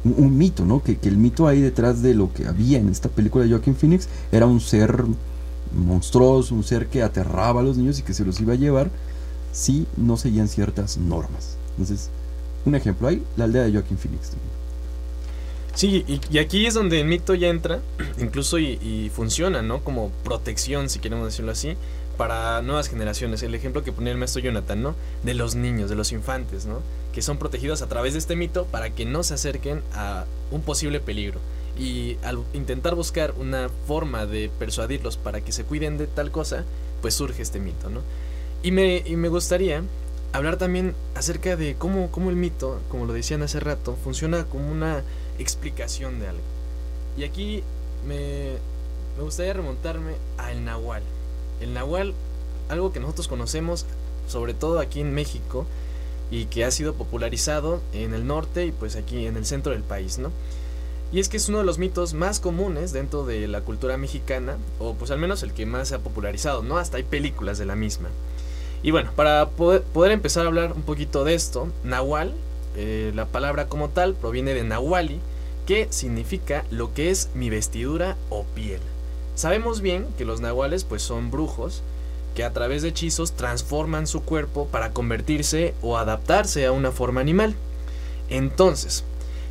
un, 0.03 0.38
mito, 0.38 0.65
¿no? 0.65 0.81
Que, 0.81 0.97
el 1.03 1.17
mito 1.17 1.47
ahí 1.47 1.62
detrás 1.62 2.01
de 2.01 2.13
lo 2.13 2.33
que 2.33 2.47
había 2.47 2.79
en 2.79 2.89
esta 2.89 3.09
película 3.09 3.43
de 3.43 3.51
Joaquin 3.51 3.75
Phoenix 3.75 4.07
era 4.31 4.45
un 4.45 4.59
ser 4.59 5.03
monstruoso, 5.75 6.55
un 6.55 6.63
ser 6.63 6.88
que 6.88 7.03
aterraba 7.03 7.62
a 7.62 7.63
los 7.63 7.77
niños 7.77 7.99
y 7.99 8.03
que 8.03 8.13
se 8.13 8.25
los 8.25 8.39
iba 8.39 8.53
a 8.53 8.57
llevar 8.57 8.89
si 9.51 9.86
no 9.97 10.17
seguían 10.17 10.47
ciertas 10.47 10.97
normas. 10.97 11.57
Entonces, 11.77 12.09
un 12.65 12.75
ejemplo 12.75 13.07
ahí, 13.07 13.23
la 13.38 13.45
aldea 13.45 13.63
de 13.63 13.71
Joaquin 13.73 13.97
Phoenix. 13.97 14.31
Sí, 15.75 16.05
y, 16.07 16.38
aquí 16.38 16.65
es 16.65 16.75
donde 16.75 17.01
el 17.01 17.07
mito 17.07 17.33
ya 17.33 17.49
entra, 17.49 17.79
incluso 18.19 18.59
y, 18.59 18.73
y, 18.81 19.12
funciona, 19.13 19.62
¿no? 19.62 19.83
Como 19.83 20.12
protección, 20.23 20.89
si 20.89 20.99
queremos 20.99 21.25
decirlo 21.25 21.51
así, 21.51 21.75
para 22.17 22.62
nuevas 22.62 22.89
generaciones. 22.89 23.41
El 23.43 23.55
ejemplo 23.55 23.83
que 23.83 23.91
ponía 23.91 24.12
el 24.12 24.17
maestro 24.17 24.41
Jonathan, 24.41 24.81
¿no? 24.81 24.95
De 25.23 25.33
los 25.33 25.55
niños, 25.55 25.89
de 25.89 25.95
los 25.95 26.12
infantes, 26.12 26.65
¿no? 26.65 26.79
que 27.13 27.21
son 27.21 27.38
protegidos 27.38 27.81
a 27.81 27.88
través 27.88 28.13
de 28.13 28.19
este 28.19 28.36
mito 28.36 28.65
para 28.65 28.89
que 28.89 29.05
no 29.05 29.23
se 29.23 29.36
acerquen 29.36 29.81
a 29.93 30.25
un 30.51 30.62
posible 30.62 30.99
peligro. 30.99 31.39
Y 31.79 32.17
al 32.23 32.39
intentar 32.53 32.95
buscar 32.95 33.33
una 33.39 33.69
forma 33.88 34.25
de 34.25 34.51
persuadirlos 34.59 35.17
para 35.17 35.41
que 35.41 35.51
se 35.51 35.63
cuiden 35.63 35.97
de 35.97 36.07
tal 36.07 36.31
cosa, 36.31 36.65
pues 37.01 37.13
surge 37.13 37.41
este 37.41 37.59
mito, 37.59 37.89
¿no? 37.89 38.01
Y 38.63 38.71
me, 38.71 39.03
me 39.15 39.29
gustaría 39.29 39.83
hablar 40.33 40.57
también 40.57 40.95
acerca 41.15 41.55
de 41.55 41.75
cómo, 41.75 42.11
cómo 42.11 42.29
el 42.29 42.35
mito, 42.35 42.81
como 42.89 43.05
lo 43.05 43.13
decían 43.13 43.43
hace 43.43 43.59
rato, 43.59 43.95
funciona 44.03 44.45
como 44.45 44.69
una 44.69 45.03
explicación 45.39 46.19
de 46.19 46.27
algo. 46.27 46.41
Y 47.17 47.23
aquí 47.23 47.63
me, 48.07 48.55
me 49.15 49.23
gustaría 49.23 49.53
remontarme 49.53 50.13
al 50.37 50.65
Nahual. 50.65 51.03
El 51.61 51.73
Nahual, 51.73 52.13
algo 52.67 52.91
que 52.91 52.99
nosotros 52.99 53.27
conocemos, 53.27 53.85
sobre 54.27 54.53
todo 54.53 54.79
aquí 54.79 55.01
en 55.01 55.13
México, 55.13 55.65
y 56.31 56.45
que 56.45 56.65
ha 56.65 56.71
sido 56.71 56.95
popularizado 56.95 57.81
en 57.93 58.15
el 58.15 58.25
norte 58.25 58.65
y 58.65 58.71
pues 58.71 58.95
aquí 58.95 59.27
en 59.27 59.37
el 59.37 59.45
centro 59.45 59.71
del 59.71 59.83
país, 59.83 60.17
¿no? 60.17 60.31
Y 61.11 61.19
es 61.19 61.29
que 61.29 61.37
es 61.37 61.47
uno 61.47 61.59
de 61.59 61.63
los 61.63 61.77
mitos 61.77 62.15
más 62.15 62.39
comunes 62.39 62.91
dentro 62.91 63.23
de 63.23 63.47
la 63.47 63.61
cultura 63.61 63.97
mexicana, 63.97 64.57
o 64.79 64.95
pues 64.95 65.11
al 65.11 65.19
menos 65.19 65.43
el 65.43 65.53
que 65.53 65.67
más 65.67 65.89
se 65.89 65.95
ha 65.95 65.99
popularizado, 65.99 66.63
¿no? 66.63 66.79
Hasta 66.79 66.97
hay 66.97 67.03
películas 67.03 67.59
de 67.59 67.65
la 67.65 67.75
misma. 67.75 68.09
Y 68.83 68.91
bueno, 68.91 69.11
para 69.15 69.49
poder, 69.49 70.11
empezar 70.11 70.43
a 70.43 70.49
hablar 70.49 70.73
un 70.73 70.81
poquito 70.81 71.23
de 71.23 71.33
esto, 71.33 71.69
Nahual, 71.85 72.33
eh, 72.75 73.13
la 73.15 73.25
palabra 73.25 73.67
como 73.67 73.89
tal 73.89 74.13
proviene 74.13 74.53
de 74.53 74.65
Nahuali, 74.65 75.21
que 75.65 75.87
significa 75.89 76.65
lo 76.69 76.93
que 76.93 77.09
es 77.09 77.29
mi 77.33 77.49
vestidura 77.49 78.17
o 78.29 78.43
piel. 78.43 78.81
Sabemos 79.35 79.79
bien 79.79 80.05
que 80.17 80.25
los 80.25 80.41
nahuales 80.41 80.83
pues 80.83 81.01
son 81.01 81.31
brujos, 81.31 81.81
que 82.35 82.43
a 82.43 82.51
través 82.51 82.81
de 82.81 82.89
hechizos 82.89 83.31
transforman 83.31 84.05
su 84.05 84.21
cuerpo 84.21 84.67
para 84.67 84.91
convertirse 84.91 85.73
o 85.81 85.97
adaptarse 85.97 86.65
a 86.65 86.73
una 86.73 86.91
forma 86.91 87.21
animal. 87.21 87.55
Entonces, 88.29 89.05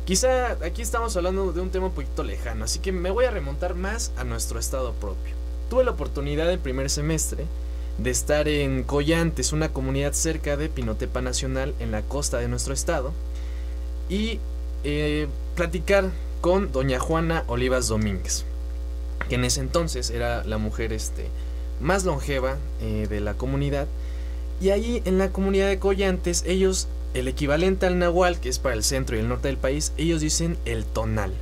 quizá 0.05 0.51
aquí 0.63 0.83
estamos 0.83 1.17
hablando 1.17 1.51
de 1.51 1.61
un 1.61 1.71
tema 1.71 1.87
un 1.87 1.93
poquito 1.93 2.23
lejano, 2.23 2.65
así 2.65 2.79
que 2.79 2.91
me 2.91 3.09
voy 3.09 3.25
a 3.25 3.31
remontar 3.31 3.73
más 3.73 4.11
a 4.15 4.23
nuestro 4.23 4.59
estado 4.59 4.93
propio. 4.93 5.33
Tuve 5.71 5.83
la 5.83 5.91
oportunidad 5.91 6.51
en 6.51 6.59
primer 6.59 6.91
semestre 6.91 7.45
de 7.97 8.09
estar 8.09 8.47
en 8.47 8.83
Collantes, 8.83 9.53
una 9.53 9.69
comunidad 9.69 10.13
cerca 10.13 10.57
de 10.57 10.69
Pinotepa 10.69 11.21
Nacional 11.21 11.73
en 11.79 11.91
la 11.91 12.01
costa 12.01 12.39
de 12.39 12.47
nuestro 12.47 12.73
estado, 12.73 13.13
y 14.09 14.39
eh, 14.83 15.27
platicar 15.55 16.11
con 16.41 16.71
doña 16.71 16.99
Juana 16.99 17.43
Olivas 17.47 17.87
Domínguez, 17.87 18.45
que 19.29 19.35
en 19.35 19.45
ese 19.45 19.61
entonces 19.61 20.09
era 20.09 20.43
la 20.43 20.57
mujer 20.57 20.91
este, 20.91 21.27
más 21.79 22.03
longeva 22.03 22.57
eh, 22.81 23.07
de 23.09 23.19
la 23.21 23.35
comunidad. 23.35 23.87
Y 24.59 24.69
ahí 24.69 25.01
en 25.05 25.17
la 25.17 25.29
comunidad 25.29 25.67
de 25.67 25.79
Collantes, 25.79 26.43
ellos, 26.45 26.87
el 27.13 27.27
equivalente 27.27 27.85
al 27.85 27.99
nahual, 27.99 28.39
que 28.39 28.49
es 28.49 28.59
para 28.59 28.75
el 28.75 28.83
centro 28.83 29.15
y 29.15 29.19
el 29.19 29.29
norte 29.29 29.47
del 29.47 29.57
país, 29.57 29.93
ellos 29.97 30.21
dicen 30.21 30.57
el 30.65 30.85
tonal. 30.85 31.33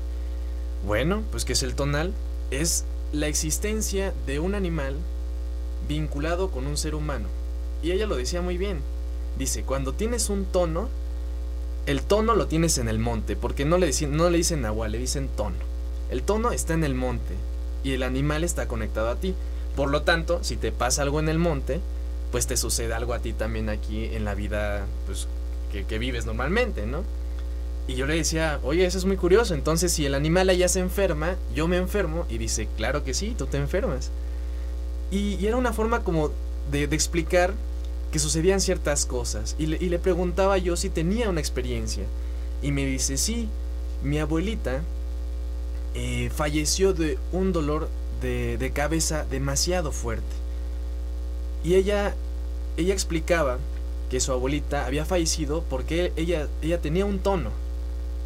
Bueno, 0.85 1.23
pues 1.31 1.45
¿qué 1.45 1.53
es 1.53 1.63
el 1.63 1.75
tonal? 1.75 2.13
Es 2.49 2.85
la 3.11 3.27
existencia 3.27 4.13
de 4.25 4.39
un 4.39 4.55
animal 4.55 4.95
vinculado 5.87 6.51
con 6.51 6.67
un 6.67 6.77
ser 6.77 6.95
humano. 6.95 7.27
Y 7.83 7.91
ella 7.91 8.07
lo 8.07 8.15
decía 8.15 8.41
muy 8.41 8.57
bien. 8.57 8.79
Dice, 9.37 9.63
cuando 9.63 9.93
tienes 9.93 10.29
un 10.29 10.45
tono, 10.45 10.89
el 11.85 12.01
tono 12.03 12.35
lo 12.35 12.47
tienes 12.47 12.77
en 12.77 12.89
el 12.89 12.99
monte, 12.99 13.35
porque 13.35 13.65
no 13.65 13.77
le, 13.77 13.87
dicen, 13.87 14.15
no 14.15 14.29
le 14.29 14.37
dicen 14.37 14.61
nahual, 14.61 14.91
le 14.91 14.99
dicen 14.99 15.29
tono. 15.35 15.55
El 16.09 16.23
tono 16.23 16.51
está 16.51 16.73
en 16.73 16.83
el 16.83 16.93
monte 16.93 17.35
y 17.83 17.93
el 17.93 18.03
animal 18.03 18.43
está 18.43 18.67
conectado 18.67 19.09
a 19.09 19.15
ti. 19.15 19.33
Por 19.75 19.89
lo 19.89 20.03
tanto, 20.03 20.43
si 20.43 20.57
te 20.57 20.71
pasa 20.71 21.01
algo 21.01 21.19
en 21.19 21.29
el 21.29 21.39
monte, 21.39 21.79
pues 22.31 22.47
te 22.47 22.57
sucede 22.57 22.93
algo 22.93 23.13
a 23.13 23.19
ti 23.19 23.33
también 23.33 23.69
aquí 23.69 24.05
en 24.05 24.25
la 24.25 24.35
vida 24.35 24.85
pues, 25.05 25.27
que, 25.71 25.99
vives 25.99 26.25
normalmente, 26.25 26.85
¿no? 26.85 27.03
Y 27.87 27.95
yo 27.95 28.05
le 28.05 28.15
decía, 28.15 28.59
oye, 28.63 28.85
eso 28.85 28.97
es 28.97 29.05
muy 29.05 29.17
curioso. 29.17 29.53
Entonces, 29.53 29.91
si 29.91 30.05
el 30.05 30.13
animal 30.13 30.49
allá 30.49 30.67
se 30.67 30.79
enferma, 30.79 31.35
yo 31.55 31.67
me 31.67 31.77
enfermo. 31.77 32.25
Y 32.29 32.37
dice, 32.37 32.67
claro 32.77 33.03
que 33.03 33.13
sí, 33.13 33.33
tú 33.37 33.47
te 33.47 33.57
enfermas. 33.57 34.11
Y, 35.11 35.45
era 35.45 35.57
una 35.57 35.73
forma 35.73 36.03
como 36.03 36.31
de, 36.71 36.83
explicar 36.83 37.53
que 38.11 38.19
sucedían 38.19 38.61
ciertas 38.61 39.05
cosas. 39.05 39.55
Y 39.59 39.67
le, 39.67 39.99
preguntaba 39.99 40.57
yo 40.57 40.75
si 40.75 40.89
tenía 40.89 41.29
una 41.29 41.39
experiencia. 41.39 42.03
Y 42.61 42.71
me 42.71 42.85
dice, 42.85 43.17
sí, 43.17 43.47
mi 44.03 44.19
abuelita 44.19 44.81
eh, 45.93 46.31
falleció 46.33 46.93
de 46.93 47.17
un 47.31 47.53
dolor 47.53 47.89
de, 48.21 48.57
de 48.57 48.71
cabeza 48.71 49.25
demasiado 49.29 49.91
fuerte. 49.91 50.35
Y 51.63 51.75
ella, 51.75 52.15
ella 52.77 52.93
explicaba 52.93 53.59
que 54.11 54.19
su 54.19 54.33
abuelita 54.33 54.85
había 54.85 55.05
fallecido 55.05 55.63
porque 55.69 56.11
ella, 56.17 56.47
ella 56.61 56.81
tenía 56.81 57.05
un 57.05 57.19
tono 57.19 57.49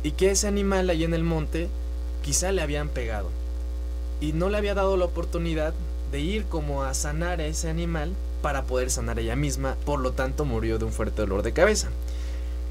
y 0.01 0.11
que 0.11 0.31
ese 0.31 0.47
animal 0.47 0.89
ahí 0.89 1.03
en 1.03 1.13
el 1.13 1.23
monte 1.23 1.67
quizá 2.23 2.51
le 2.51 2.63
habían 2.63 2.89
pegado 2.89 3.29
y 4.19 4.33
no 4.33 4.49
le 4.49 4.57
había 4.57 4.73
dado 4.73 4.97
la 4.97 5.05
oportunidad 5.05 5.75
de 6.11 6.19
ir 6.19 6.45
como 6.45 6.83
a 6.83 6.93
sanar 6.93 7.39
a 7.39 7.45
ese 7.45 7.69
animal 7.69 8.13
para 8.41 8.63
poder 8.63 8.91
sanar 8.91 9.19
ella 9.19 9.35
misma, 9.35 9.75
por 9.85 9.99
lo 9.99 10.11
tanto 10.11 10.45
murió 10.45 10.77
de 10.77 10.85
un 10.85 10.91
fuerte 10.91 11.21
dolor 11.21 11.43
de 11.43 11.53
cabeza. 11.53 11.89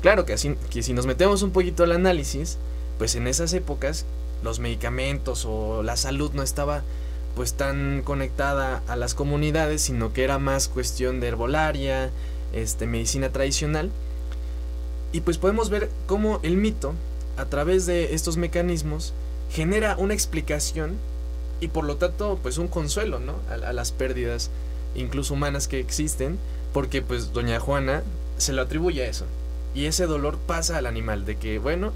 Claro 0.03 0.25
que, 0.27 0.35
así, 0.35 0.55
que 0.71 0.83
si 0.83 0.93
nos 0.93 1.07
metemos 1.07 1.43
un 1.43 1.51
poquito 1.51 1.83
al 1.83 1.93
análisis, 1.93 2.59
pues 2.99 3.15
en 3.15 3.27
esas 3.27 3.53
épocas 3.55 4.05
los 4.43 4.61
medicamentos 4.61 5.47
o 5.47 5.83
la 5.83 5.97
salud 5.97 6.33
no 6.35 6.43
estaba 6.43 6.83
pues 7.35 7.55
tan 7.55 8.03
conectada 8.03 8.83
a 8.87 8.97
las 8.97 9.15
comunidades, 9.15 9.83
sino 9.83 10.13
que 10.13 10.23
era 10.23 10.39
más 10.39 10.69
cuestión 10.69 11.21
de 11.21 11.29
herbolaria, 11.29 12.11
este, 12.53 12.87
medicina 12.87 13.31
tradicional. 13.31 13.91
Y 15.13 15.21
pues 15.23 15.39
podemos 15.39 15.71
ver 15.71 15.91
cómo 16.07 16.39
el 16.43 16.57
mito, 16.57 16.95
a 17.37 17.47
través 17.47 17.87
de 17.87 18.15
estos 18.15 18.37
mecanismos, 18.37 19.13
genera 19.51 19.97
una 19.97 20.15
explicación 20.15 20.97
y 21.65 21.69
por 21.69 21.85
lo 21.85 21.97
tanto 21.97 22.39
pues 22.43 22.59
un 22.59 22.69
consuelo, 22.69 23.21
¿no? 23.21 23.37
A, 23.51 23.73
las 23.73 23.91
pérdidas 23.91 24.51
incluso 24.95 25.33
humanas 25.33 25.67
que 25.67 25.81
existen, 25.81 26.39
porque 26.75 27.01
pues 27.01 27.33
doña 27.33 27.59
Juana 27.59 28.03
se 28.37 28.53
lo 28.53 28.61
atribuye 28.61 29.03
a 29.03 29.09
eso. 29.09 29.25
Y 29.75 29.87
ese 29.87 30.05
dolor 30.05 30.37
pasa 30.37 30.77
al 30.77 30.85
animal, 30.85 31.25
de 31.25 31.37
que 31.37 31.59
bueno, 31.59 31.93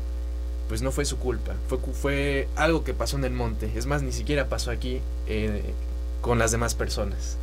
pues 0.68 0.80
no 0.80 0.90
fue 0.90 1.04
su 1.04 1.18
culpa, 1.18 1.52
fue, 1.68 1.78
fue 1.78 2.48
algo 2.56 2.82
que 2.82 2.94
pasó 2.94 3.18
en 3.18 3.24
el 3.24 3.32
monte, 3.32 3.70
es 3.76 3.84
más, 3.84 4.02
ni 4.02 4.12
siquiera 4.12 4.48
pasó 4.48 4.70
aquí 4.70 5.00
eh, 5.26 5.74
con 6.22 6.38
las 6.38 6.50
demás 6.50 6.74
personas. 6.74 7.36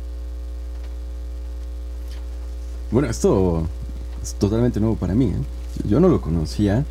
Bueno, 2.90 3.08
esto 3.08 3.68
es 4.20 4.34
totalmente 4.34 4.80
nuevo 4.80 4.96
para 4.96 5.14
mí. 5.14 5.26
¿eh? 5.26 5.88
Yo 5.88 6.00
no 6.00 6.08
lo 6.08 6.20
conocía, 6.20 6.84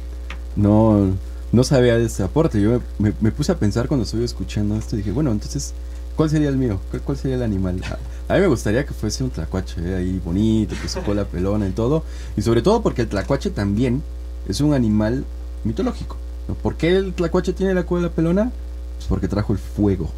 no, 0.56 1.14
no 1.52 1.64
sabía 1.64 1.98
de 1.98 2.06
este 2.06 2.24
aporte. 2.24 2.62
Yo 2.62 2.82
me, 3.00 3.14
me, 3.22 3.32
puse 3.32 3.52
a 3.52 3.58
pensar 3.58 3.88
cuando 3.88 4.04
estuve 4.04 4.26
escuchando 4.26 4.76
esto 4.76 4.96
y 4.96 5.00
dije, 5.00 5.12
bueno, 5.12 5.32
entonces, 5.32 5.74
¿cuál 6.16 6.30
sería 6.30 6.50
el 6.50 6.58
mío? 6.58 6.80
¿Cuál, 6.90 7.02
cuál 7.02 7.18
sería 7.18 7.38
el 7.38 7.44
animal? 7.44 7.82
A, 7.84 8.34
a, 8.34 8.36
mí 8.36 8.42
me 8.42 8.48
gustaría 8.48 8.86
que 8.86 8.94
fuese 8.94 9.24
un 9.24 9.30
tlacuache, 9.30 9.82
¿eh? 9.82 9.96
ahí 9.96 10.22
bonito, 10.24 10.76
que 10.82 10.88
su 10.88 11.02
cola 11.02 11.26
pelona 11.32 11.68
y 11.68 11.72
todo. 11.72 12.04
Y 12.36 12.42
sobre 12.42 12.62
todo 12.62 12.82
porque 12.82 13.04
el 13.04 13.08
tlacuache 13.08 13.50
también 13.50 14.04
es 14.48 14.62
un 14.62 14.74
animal 14.74 15.26
mitológico. 15.64 16.18
¿no? 16.48 16.56
¿Por 16.56 16.76
qué 16.76 16.96
el 16.96 17.14
tlacuache 17.14 17.54
tiene 17.54 17.74
la 17.74 17.86
cola 17.86 18.10
pelona? 18.10 18.52
Pues 18.96 19.08
porque 19.08 19.28
trajo 19.28 19.54
el 19.54 19.60
fuego. 19.60 20.10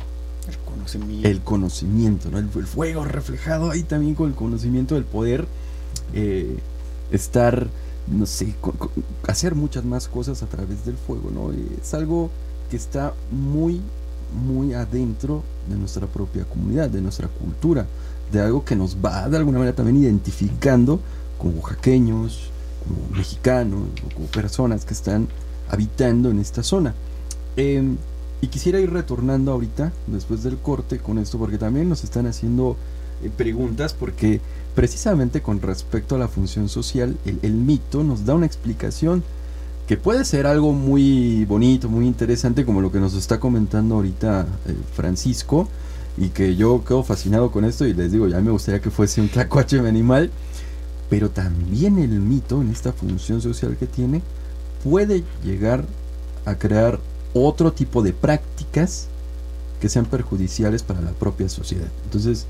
El 0.48 0.58
conocimiento. 0.60 1.28
El 1.28 1.42
conocimiento, 1.42 2.30
¿no? 2.30 2.38
El, 2.38 2.50
el 2.56 2.68
fuego 2.68 3.04
reflejado 3.04 3.72
ahí 3.72 3.84
también 3.84 4.16
con 4.16 4.30
el 4.30 4.36
conocimiento 4.36 4.96
del 4.96 5.04
poder. 5.04 5.46
Eh, 6.14 6.58
estar, 7.12 7.68
no 8.12 8.26
sé, 8.26 8.54
hacer 9.28 9.56
muchas 9.56 9.84
más 9.84 10.08
cosas 10.08 10.44
a 10.44 10.48
través 10.48 10.86
del 10.86 10.96
fuego, 10.96 11.30
¿no? 11.32 11.52
Es 11.82 11.94
algo 11.94 12.30
que 12.70 12.78
está 12.78 13.14
muy, 13.32 13.82
muy 14.46 14.74
adentro 14.74 15.44
de 15.70 15.76
nuestra 15.76 16.08
propia 16.08 16.46
comunidad, 16.46 16.90
de 16.90 17.02
nuestra 17.02 17.28
cultura, 17.28 17.86
de 18.32 18.42
algo 18.42 18.64
que 18.66 18.76
nos 18.76 18.98
va 18.98 19.30
de 19.30 19.38
alguna 19.38 19.60
manera 19.60 19.76
también 19.76 19.98
identificando 19.98 21.00
como 21.38 21.60
oaxaqueños, 21.60 22.50
como 22.84 23.18
mexicanos, 23.18 23.82
o 24.06 24.14
como 24.14 24.28
personas 24.28 24.86
que 24.86 24.94
están 24.94 25.28
habitando 25.70 26.30
en 26.30 26.40
esta 26.40 26.64
zona. 26.64 26.94
Eh, 27.56 27.96
y 28.40 28.48
quisiera 28.48 28.80
ir 28.80 28.92
retornando 28.92 29.52
ahorita, 29.52 29.92
después 30.08 30.44
del 30.44 30.58
corte, 30.58 31.00
con 31.00 31.18
esto, 31.18 31.38
porque 31.38 31.58
también 31.58 31.90
nos 31.90 32.04
están 32.04 32.28
haciendo 32.28 32.72
eh, 32.72 32.78
preguntas, 33.36 33.94
porque 33.94 34.42
precisamente 34.76 35.42
con 35.42 35.62
respecto 35.62 36.16
a 36.16 36.20
la 36.20 36.28
función 36.28 36.70
social, 36.70 37.18
el, 37.26 37.54
mito 37.54 38.04
nos 38.04 38.26
da 38.26 38.36
una 38.36 38.46
explicación 38.46 39.24
que 39.88 39.98
puede 39.98 40.26
ser 40.26 40.46
algo 40.46 40.74
muy 40.74 41.46
bonito, 41.46 41.90
muy 41.90 42.06
interesante, 42.06 42.66
como 42.66 42.82
lo 42.82 42.92
que 42.92 43.00
nos 43.00 43.14
está 43.14 43.40
comentando 43.40 43.96
ahorita 43.96 44.46
eh, 44.68 44.76
Francisco, 44.94 45.68
y 46.18 46.30
que 46.30 46.56
yo 46.56 46.84
quedo 46.84 47.04
fascinado 47.04 47.52
con 47.52 47.66
esto 47.66 47.86
y 47.86 47.94
les 47.94 48.12
digo, 48.12 48.28
ya 48.28 48.40
me 48.42 48.52
gustaría 48.52 48.82
que 48.82 48.92
fuese 48.92 49.22
un 49.22 49.30
tlacuache 49.30 49.80
animal, 49.80 50.32
pero 51.10 51.30
también 51.30 51.98
el 52.00 52.20
mito 52.20 52.62
en 52.62 52.70
esta 52.70 52.92
función 52.92 53.42
social 53.42 53.78
que 53.78 53.88
tiene 53.88 54.22
puede 54.84 55.24
llegar 55.44 55.86
a 56.46 56.56
crear 56.56 57.00
otro 57.34 57.72
tipo 57.72 58.02
de 58.02 58.14
prácticas 58.14 59.08
que 59.80 59.90
sean 59.90 60.06
perjudiciales 60.06 60.84
para 60.84 61.02
la 61.02 61.12
propia 61.12 61.50
sociedad. 61.50 61.88
Entonces, 62.06 62.46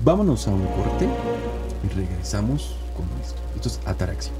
vámonos 0.00 0.46
a 0.48 0.50
un 0.50 0.66
corte 0.66 1.08
y 1.84 1.88
regresamos 1.88 2.76
con 2.96 3.06
esto. 3.20 3.40
Esto 3.56 3.68
es 3.68 3.80
Ataraxia. 3.86 4.32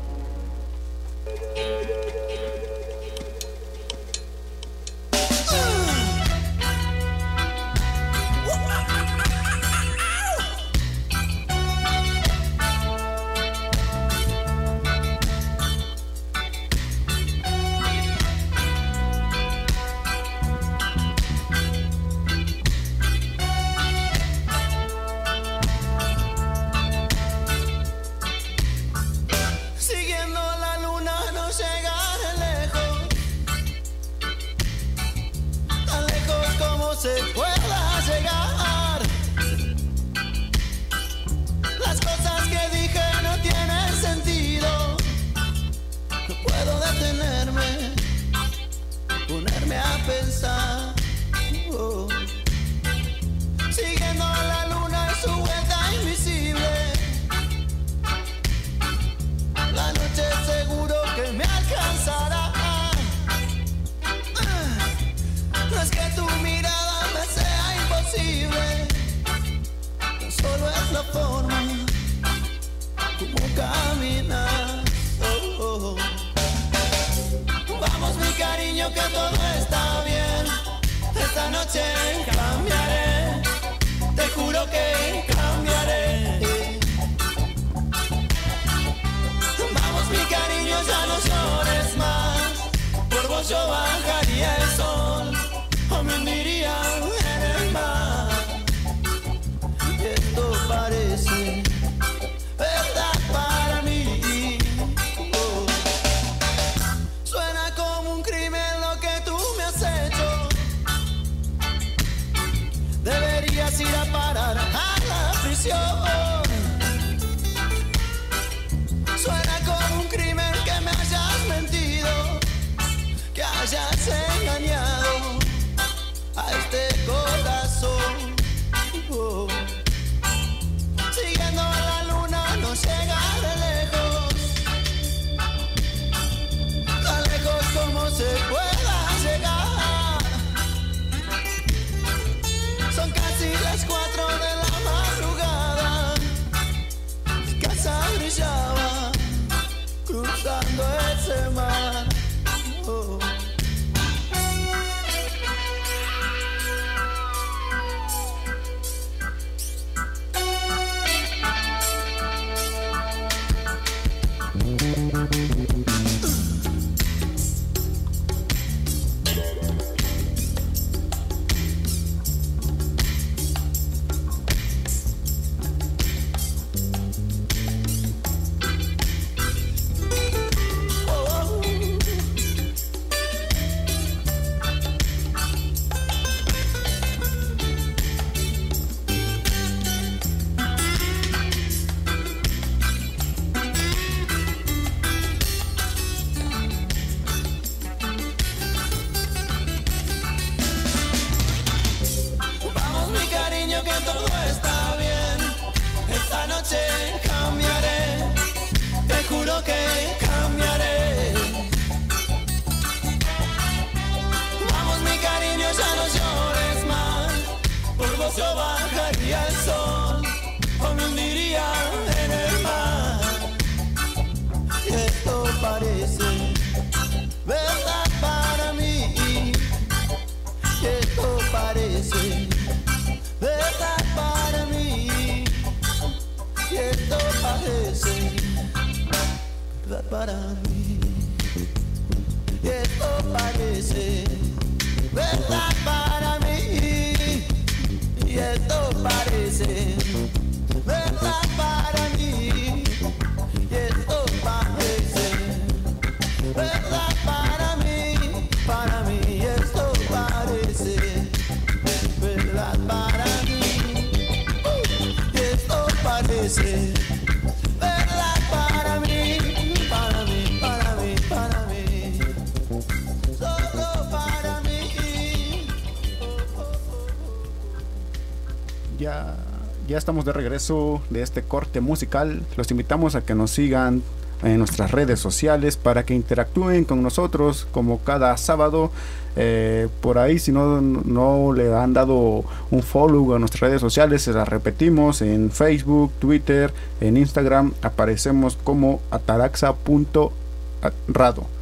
Estamos 280.09 280.25
de 280.25 280.33
regreso 280.33 281.03
de 281.11 281.21
este 281.21 281.43
corte 281.43 281.83
musical. 281.83 282.41
Los 282.57 282.71
invitamos 282.71 283.15
a 283.15 283.21
que 283.21 283.35
nos 283.35 283.51
sigan 283.51 284.03
en 284.43 284.57
nuestras 284.57 284.91
redes 284.91 285.21
sociales 285.21 285.77
para 285.77 286.07
que 286.07 286.15
interactúen 286.15 286.87
con 286.87 287.03
nosotros 287.03 287.69
como 287.73 287.99
cada 287.99 288.35
sábado. 288.39 288.91
Eh, 289.37 289.89
por 290.01 290.17
ahí, 290.17 290.39
si 290.39 290.51
no, 290.51 290.81
no 290.81 291.53
le 291.53 291.75
han 291.75 291.93
dado 291.93 292.43
un 292.71 292.83
follow 292.83 293.35
a 293.35 293.39
nuestras 293.39 293.61
redes 293.61 293.83
sociales, 293.83 294.23
se 294.23 294.33
las 294.33 294.49
repetimos 294.49 295.21
en 295.21 295.51
Facebook, 295.51 296.11
Twitter, 296.19 296.73
en 297.03 297.19
Instagram. 297.19 297.75
Aparecemos 297.83 298.57
como 298.65 299.03
ataraxa.rado. 299.11 301.58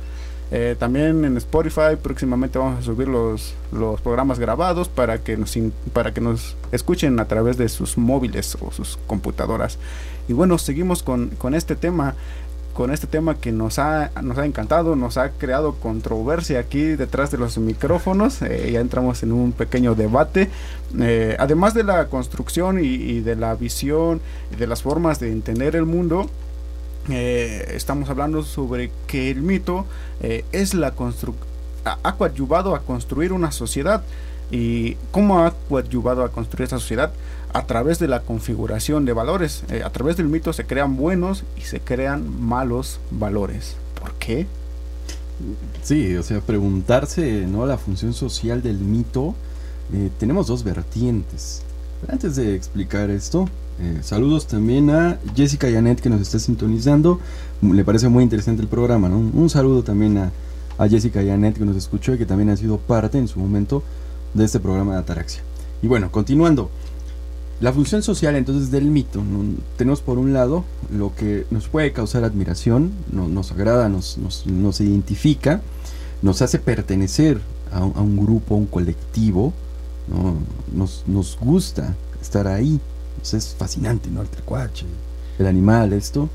Eh, 0.52 0.76
también 0.78 1.24
en 1.24 1.36
Spotify 1.38 1.96
próximamente 2.00 2.58
vamos 2.58 2.78
a 2.78 2.82
subir 2.82 3.08
los, 3.08 3.54
los 3.72 4.00
programas 4.00 4.38
grabados 4.38 4.88
para 4.88 5.18
que, 5.18 5.36
nos, 5.36 5.58
para 5.92 6.14
que 6.14 6.20
nos 6.20 6.56
escuchen 6.70 7.18
a 7.18 7.24
través 7.26 7.56
de 7.56 7.68
sus 7.68 7.98
móviles 7.98 8.56
o 8.60 8.70
sus 8.70 8.98
computadoras. 9.06 9.78
Y 10.28 10.32
bueno, 10.32 10.58
seguimos 10.58 11.02
con, 11.02 11.30
con 11.30 11.54
este 11.54 11.74
tema, 11.74 12.14
con 12.74 12.92
este 12.92 13.08
tema 13.08 13.36
que 13.36 13.50
nos 13.50 13.80
ha, 13.80 14.12
nos 14.22 14.38
ha 14.38 14.46
encantado, 14.46 14.94
nos 14.94 15.16
ha 15.16 15.30
creado 15.30 15.74
controversia 15.74 16.60
aquí 16.60 16.80
detrás 16.80 17.32
de 17.32 17.38
los 17.38 17.58
micrófonos. 17.58 18.40
Eh, 18.42 18.70
ya 18.72 18.80
entramos 18.80 19.24
en 19.24 19.32
un 19.32 19.50
pequeño 19.50 19.96
debate. 19.96 20.48
Eh, 21.00 21.36
además 21.40 21.74
de 21.74 21.82
la 21.82 22.06
construcción 22.06 22.78
y 22.84 23.20
de 23.20 23.34
la 23.34 23.54
visión 23.56 24.20
y 24.52 24.56
de 24.56 24.66
las 24.68 24.82
formas 24.82 25.18
de 25.18 25.32
entender 25.32 25.74
el 25.74 25.86
mundo, 25.86 26.30
eh, 27.08 27.72
estamos 27.74 28.08
hablando 28.10 28.42
sobre 28.42 28.90
que 29.06 29.30
el 29.30 29.42
mito 29.42 29.86
eh, 30.20 30.44
es 30.52 30.74
la 30.74 30.92
ha 31.84 32.16
coadyuvado 32.16 32.74
a 32.74 32.80
construir 32.80 33.32
una 33.32 33.52
sociedad 33.52 34.02
y 34.50 34.94
cómo 35.12 35.44
ha 35.44 35.52
coadyuvado 35.68 36.24
a 36.24 36.30
construir 36.30 36.66
esa 36.66 36.78
sociedad 36.78 37.12
a 37.52 37.64
través 37.64 37.98
de 37.98 38.08
la 38.08 38.20
configuración 38.20 39.04
de 39.04 39.12
valores 39.12 39.62
Eh, 39.70 39.82
a 39.84 39.90
través 39.90 40.16
del 40.16 40.26
mito 40.26 40.52
se 40.52 40.64
crean 40.64 40.96
buenos 40.96 41.44
y 41.56 41.62
se 41.62 41.80
crean 41.80 42.40
malos 42.40 42.98
valores 43.10 43.76
¿por 44.00 44.12
qué? 44.14 44.46
Sí, 45.82 46.16
o 46.16 46.22
sea, 46.22 46.40
preguntarse, 46.40 47.46
¿no? 47.46 47.66
La 47.66 47.76
función 47.76 48.14
social 48.14 48.62
del 48.62 48.78
mito. 48.78 49.34
tenemos 50.18 50.46
dos 50.46 50.64
vertientes. 50.64 51.62
Antes 52.08 52.36
de 52.36 52.54
explicar 52.54 53.10
esto, 53.10 53.46
eh, 53.80 53.98
saludos 54.02 54.46
también 54.46 54.90
a 54.90 55.18
Jessica 55.34 55.68
Yanet 55.68 56.00
que 56.00 56.08
nos 56.10 56.20
está 56.20 56.38
sintonizando. 56.38 57.20
M- 57.62 57.74
Le 57.74 57.84
parece 57.84 58.08
muy 58.08 58.22
interesante 58.24 58.62
el 58.62 58.68
programa, 58.68 59.08
¿no? 59.08 59.18
Un, 59.18 59.50
saludo 59.50 59.82
también 59.82 60.16
a, 60.18 60.32
a 60.78 60.88
Jessica 60.88 61.22
Yanet 61.22 61.56
que 61.58 61.64
nos 61.64 61.76
escuchó 61.76 62.14
y 62.14 62.18
que 62.18 62.26
también 62.26 62.48
ha 62.50 62.56
sido 62.56 62.78
parte 62.78 63.18
en 63.18 63.28
su 63.28 63.38
momento 63.38 63.82
de 64.34 64.44
este 64.44 64.60
programa 64.60 64.92
de 64.94 64.98
Ataraxia. 65.00 65.42
Y 65.82 65.86
bueno, 65.88 66.10
continuando. 66.10 66.70
La 67.58 67.72
función 67.72 68.02
social 68.02 68.36
entonces 68.36 68.70
del 68.70 68.84
mito, 68.90 69.22
tenemos 69.78 70.02
por 70.02 70.18
un 70.18 70.34
lado 70.34 70.64
lo 70.94 71.14
que 71.14 71.46
nos 71.50 71.68
puede 71.68 71.90
causar 71.92 72.22
admiración, 72.24 72.90
no- 73.10 73.28
nos 73.28 73.50
agrada, 73.50 73.88
nos, 73.88 74.18
nos, 74.18 74.44
identifica, 74.82 75.62
nos 76.20 76.42
hace 76.42 76.58
pertenecer 76.58 77.40
a, 77.72 77.82
un- 77.82 77.96
a 77.96 78.02
un 78.02 78.16
grupo, 78.18 78.54
a 78.54 78.58
un 78.58 78.66
colectivo, 78.66 79.54
¿no? 80.08 80.34
nos, 80.78 81.04
nos 81.06 81.38
gusta 81.40 81.94
estar 82.20 82.46
ahí, 82.46 82.78
Pues 83.16 83.34
es 83.34 83.54
fascinante, 83.54 84.10
¿no? 84.10 84.22
El 84.22 84.28
trecuache, 84.28 84.86
el 85.38 85.46
animal, 85.46 85.92
esto. 85.92 86.28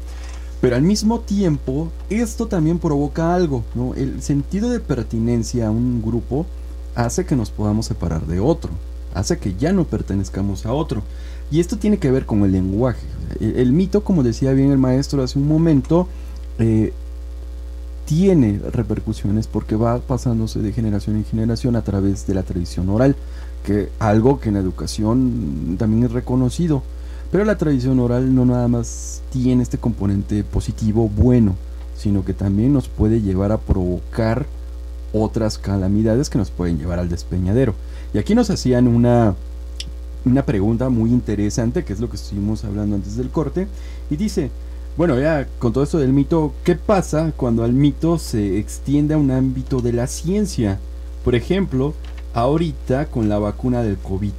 Pero 0.60 0.76
al 0.76 0.84
mismo 0.84 1.20
tiempo, 1.22 1.90
esto 2.10 2.48
también 2.48 2.78
provoca 2.78 3.34
algo, 3.34 3.64
¿no? 3.74 3.96
El 3.96 4.22
sentido 4.22 4.70
de 4.70 4.80
pertenencia 4.80 5.68
a 5.68 5.72
un 5.72 6.02
grupo 6.02 6.46
hace 6.94 7.26
que 7.26 7.36
nos 7.36 7.50
podamos 7.50 7.88
separar 7.88 8.28
de 8.28 8.40
otro, 8.40 8.70
hace 9.14 9.38
que 9.38 9.56
ya 9.56 9.74
no 9.74 9.86
pertenezcamos 9.86 10.66
a 10.66 10.74
otro. 10.74 11.02
Y 11.50 11.60
esto 11.60 11.78
tiene 11.78 11.98
que 11.98 12.12
ver 12.12 12.26
con 12.26 12.44
el 12.44 12.52
lenguaje. 12.52 13.06
El, 13.40 13.58
el 13.58 13.74
mito, 13.74 14.04
como 14.04 14.24
decía 14.24 14.54
bien 14.54 14.72
el 14.72 14.78
maestro 14.78 15.24
hace 15.24 15.40
un 15.40 15.48
momento, 15.48 16.08
eh, 16.60 16.94
tiene 18.06 18.60
repercusiones 18.72 19.48
porque 19.48 19.76
va 19.76 20.00
pasándose 20.00 20.60
de 20.60 20.74
generación 20.74 21.16
en 21.16 21.26
generación 21.26 21.76
a 21.76 21.82
través 21.82 22.28
de 22.28 22.34
la 22.34 22.44
tradición 22.44 22.90
oral, 22.90 23.16
que 23.64 23.90
algo 24.00 24.40
que 24.40 24.50
en 24.50 24.56
la 24.56 24.62
educación 24.62 25.76
también 25.78 26.04
es 26.04 26.12
reconocido. 26.12 26.84
Pero 27.32 27.46
la 27.46 27.58
tradición 27.58 28.00
oral 28.00 28.36
no 28.36 28.46
nada 28.46 28.68
más 28.68 29.22
tiene 29.32 29.64
este 29.64 29.78
componente 29.78 30.44
positivo 30.44 31.08
bueno, 31.08 31.56
sino 31.98 32.26
que 32.26 32.34
también 32.34 32.74
nos 32.74 32.90
puede 32.90 33.22
llevar 33.22 33.52
a 33.52 33.58
provocar 33.58 34.46
otras 35.14 35.58
calamidades 35.58 36.30
que 36.30 36.38
nos 36.38 36.52
pueden 36.52 36.78
llevar 36.78 37.00
al 37.00 37.10
despeñadero. 37.10 37.74
Y 38.14 38.18
aquí 38.18 38.36
nos 38.36 38.50
hacían 38.50 38.88
una, 38.88 39.36
una 40.26 40.46
pregunta 40.46 40.90
muy 40.90 41.12
interesante, 41.12 41.86
que 41.86 41.94
es 41.94 42.00
lo 42.00 42.10
que 42.10 42.18
estuvimos 42.18 42.66
hablando 42.66 42.96
antes 42.96 43.16
del 43.16 43.30
corte, 43.30 43.68
y 44.10 44.18
dice, 44.18 44.52
bueno, 44.98 45.18
ya 45.20 45.48
con 45.60 45.72
todo 45.72 45.84
esto 45.84 46.00
del 46.00 46.12
mito, 46.12 46.54
¿qué 46.66 46.76
pasa 46.76 47.32
cuando 47.38 47.64
al 47.64 47.72
mito 47.72 48.20
se 48.20 48.58
extiende 48.60 49.14
a 49.14 49.18
un 49.18 49.32
ámbito 49.32 49.80
de 49.80 49.94
la 49.94 50.08
ciencia? 50.08 50.80
Por 51.24 51.36
ejemplo, 51.36 51.94
ahorita 52.34 53.08
con 53.08 53.30
la 53.30 53.40
vacuna 53.40 53.84
del 53.84 53.98
COVID, 53.98 54.32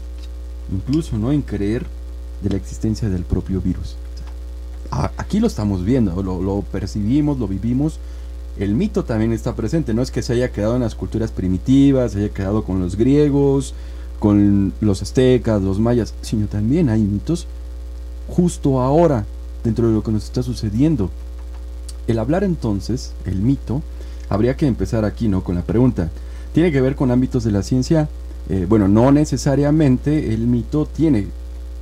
incluso 0.73 1.19
no 1.19 1.33
en 1.33 1.43
creer 1.43 1.87
de 2.43 2.51
la 2.51 2.57
existencia 2.57 3.09
del 3.09 3.25
propio 3.25 3.61
virus. 3.61 3.97
Aquí 4.91 5.41
lo 5.41 5.47
estamos 5.47 5.85
viendo, 5.85 6.23
lo, 6.23 6.43
lo 6.43 6.63
percibimos, 6.63 7.39
lo 7.39 7.49
vivimos. 7.49 7.99
El 8.59 8.75
mito 8.75 9.05
también 9.05 9.33
está 9.33 9.55
presente, 9.55 9.95
no 9.95 10.03
es 10.03 10.11
que 10.11 10.23
se 10.23 10.35
haya 10.35 10.53
quedado 10.53 10.77
en 10.77 10.83
las 10.83 10.95
culturas 10.95 11.31
primitivas, 11.31 12.13
se 12.13 12.19
haya 12.19 12.35
quedado 12.35 12.65
con 12.65 12.81
los 12.81 12.97
griegos, 12.97 13.75
con 14.19 14.75
los 14.81 15.01
aztecas, 15.01 15.63
los 15.63 15.79
mayas, 15.79 16.13
sino 16.21 16.47
también 16.47 16.91
hay 16.91 17.01
mitos 17.01 17.47
justo 18.29 18.81
ahora, 18.81 19.25
dentro 19.65 19.89
de 19.89 19.95
lo 19.95 20.03
que 20.03 20.13
nos 20.13 20.25
está 20.25 20.43
sucediendo. 20.43 21.11
El 22.07 22.19
hablar 22.19 22.45
entonces, 22.45 23.13
el 23.25 23.37
mito, 23.37 23.83
habría 24.29 24.57
que 24.57 24.67
empezar 24.67 25.05
aquí, 25.05 25.29
¿no? 25.29 25.45
Con 25.45 25.55
la 25.55 25.63
pregunta. 25.63 26.11
¿Tiene 26.53 26.71
que 26.71 26.81
ver 26.81 26.97
con 26.97 27.11
ámbitos 27.11 27.45
de 27.45 27.51
la 27.51 27.62
ciencia? 27.62 28.09
Eh, 28.49 28.67
bueno, 28.69 28.88
no 28.88 29.12
necesariamente 29.12 30.35
el 30.35 30.47
mito 30.47 30.87
tiene, 30.87 31.29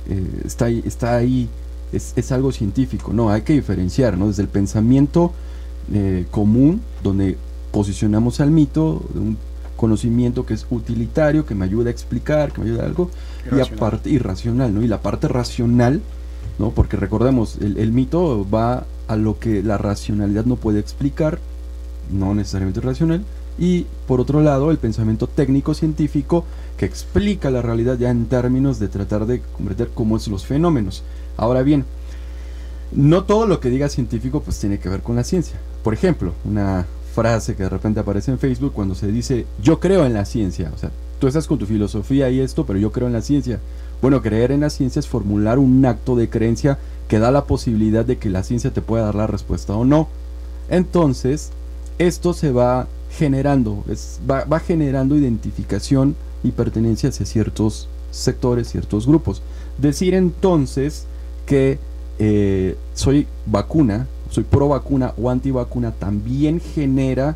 eh, 0.07 0.41
está 0.45 0.65
ahí, 0.65 0.83
está 0.85 1.15
ahí 1.15 1.49
es, 1.91 2.13
es 2.15 2.31
algo 2.31 2.51
científico, 2.51 3.11
no, 3.13 3.29
hay 3.29 3.41
que 3.41 3.53
diferenciar, 3.53 4.17
¿no? 4.17 4.27
Desde 4.27 4.43
el 4.43 4.47
pensamiento 4.47 5.33
eh, 5.93 6.25
común, 6.31 6.81
donde 7.03 7.37
posicionamos 7.71 8.39
al 8.39 8.51
mito, 8.51 9.03
un 9.15 9.37
conocimiento 9.75 10.45
que 10.45 10.53
es 10.53 10.65
utilitario, 10.69 11.45
que 11.45 11.55
me 11.55 11.65
ayuda 11.65 11.89
a 11.89 11.91
explicar, 11.91 12.51
que 12.53 12.61
me 12.61 12.67
ayuda 12.67 12.83
a 12.83 12.85
algo, 12.85 13.09
y 13.45 13.47
Irracional. 13.47 13.77
aparte 13.77 14.09
irracional, 14.09 14.73
¿no? 14.73 14.83
Y 14.83 14.87
la 14.87 15.01
parte 15.01 15.27
racional, 15.27 16.01
¿no? 16.59 16.69
Porque 16.69 16.95
recordemos, 16.95 17.57
el, 17.59 17.77
el 17.77 17.91
mito 17.91 18.47
va 18.49 18.85
a 19.07 19.15
lo 19.15 19.39
que 19.39 19.63
la 19.63 19.77
racionalidad 19.77 20.45
no 20.45 20.55
puede 20.55 20.79
explicar, 20.79 21.39
no 22.11 22.35
necesariamente 22.35 22.79
racional, 22.81 23.25
y 23.57 23.85
por 24.07 24.19
otro 24.19 24.41
lado, 24.41 24.71
el 24.71 24.77
pensamiento 24.77 25.27
técnico 25.27 25.73
científico 25.73 26.45
que 26.77 26.85
explica 26.85 27.51
la 27.51 27.61
realidad 27.61 27.97
ya 27.97 28.09
en 28.09 28.25
términos 28.25 28.79
de 28.79 28.87
tratar 28.87 29.25
de 29.25 29.41
comprender 29.41 29.89
cómo 29.93 30.17
es 30.17 30.27
los 30.27 30.45
fenómenos. 30.45 31.03
Ahora 31.37 31.61
bien, 31.61 31.85
no 32.91 33.23
todo 33.23 33.47
lo 33.47 33.59
que 33.59 33.69
diga 33.69 33.89
científico 33.89 34.41
pues 34.41 34.59
tiene 34.59 34.79
que 34.79 34.89
ver 34.89 35.01
con 35.01 35.15
la 35.15 35.23
ciencia. 35.23 35.57
Por 35.83 35.93
ejemplo, 35.93 36.33
una 36.45 36.85
frase 37.13 37.55
que 37.55 37.63
de 37.63 37.69
repente 37.69 37.99
aparece 37.99 38.31
en 38.31 38.39
Facebook 38.39 38.73
cuando 38.73 38.95
se 38.95 39.11
dice 39.11 39.45
yo 39.61 39.79
creo 39.79 40.05
en 40.05 40.13
la 40.13 40.25
ciencia, 40.25 40.71
o 40.73 40.77
sea, 40.77 40.91
tú 41.19 41.27
estás 41.27 41.47
con 41.47 41.59
tu 41.59 41.65
filosofía 41.65 42.29
y 42.29 42.39
esto, 42.39 42.65
pero 42.65 42.79
yo 42.79 42.91
creo 42.91 43.07
en 43.07 43.13
la 43.13 43.21
ciencia. 43.21 43.59
Bueno, 44.01 44.21
creer 44.21 44.51
en 44.51 44.61
la 44.61 44.71
ciencia 44.71 44.99
es 44.99 45.07
formular 45.07 45.59
un 45.59 45.85
acto 45.85 46.15
de 46.15 46.29
creencia 46.29 46.79
que 47.07 47.19
da 47.19 47.29
la 47.29 47.45
posibilidad 47.45 48.03
de 48.03 48.17
que 48.17 48.29
la 48.29 48.43
ciencia 48.43 48.71
te 48.71 48.81
pueda 48.81 49.05
dar 49.05 49.15
la 49.15 49.27
respuesta 49.27 49.75
o 49.75 49.85
no. 49.85 50.07
Entonces, 50.69 51.51
esto 51.99 52.33
se 52.33 52.51
va 52.51 52.87
generando, 53.17 53.83
va, 54.29 54.45
va 54.45 54.59
generando 54.59 55.15
identificación 55.15 56.15
y 56.43 56.51
pertenencia 56.51 57.09
hacia 57.09 57.25
ciertos 57.25 57.87
sectores, 58.11 58.69
ciertos 58.69 59.07
grupos. 59.07 59.41
Decir 59.77 60.13
entonces 60.13 61.05
que 61.45 61.79
eh, 62.19 62.77
soy 62.93 63.27
vacuna, 63.45 64.07
soy 64.29 64.43
pro 64.43 64.67
vacuna 64.67 65.13
o 65.21 65.29
anti 65.29 65.51
vacuna, 65.51 65.91
también 65.91 66.59
genera 66.59 67.35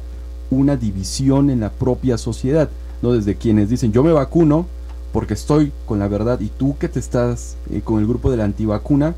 una 0.51 0.77
división 0.77 1.49
en 1.49 1.61
la 1.61 1.71
propia 1.71 2.17
sociedad. 2.17 2.69
¿no? 3.01 3.13
Desde 3.13 3.35
quienes 3.35 3.69
dicen 3.69 3.91
yo 3.91 4.03
me 4.03 4.11
vacuno 4.11 4.65
porque 5.11 5.33
estoy 5.33 5.71
con 5.85 5.99
la 5.99 6.07
verdad 6.07 6.39
y 6.41 6.49
tú 6.49 6.77
que 6.77 6.89
te 6.89 6.99
estás 6.99 7.55
eh, 7.71 7.81
con 7.83 7.99
el 7.99 8.07
grupo 8.07 8.31
de 8.31 8.37
la 8.37 8.43
antivacuna, 8.43 9.15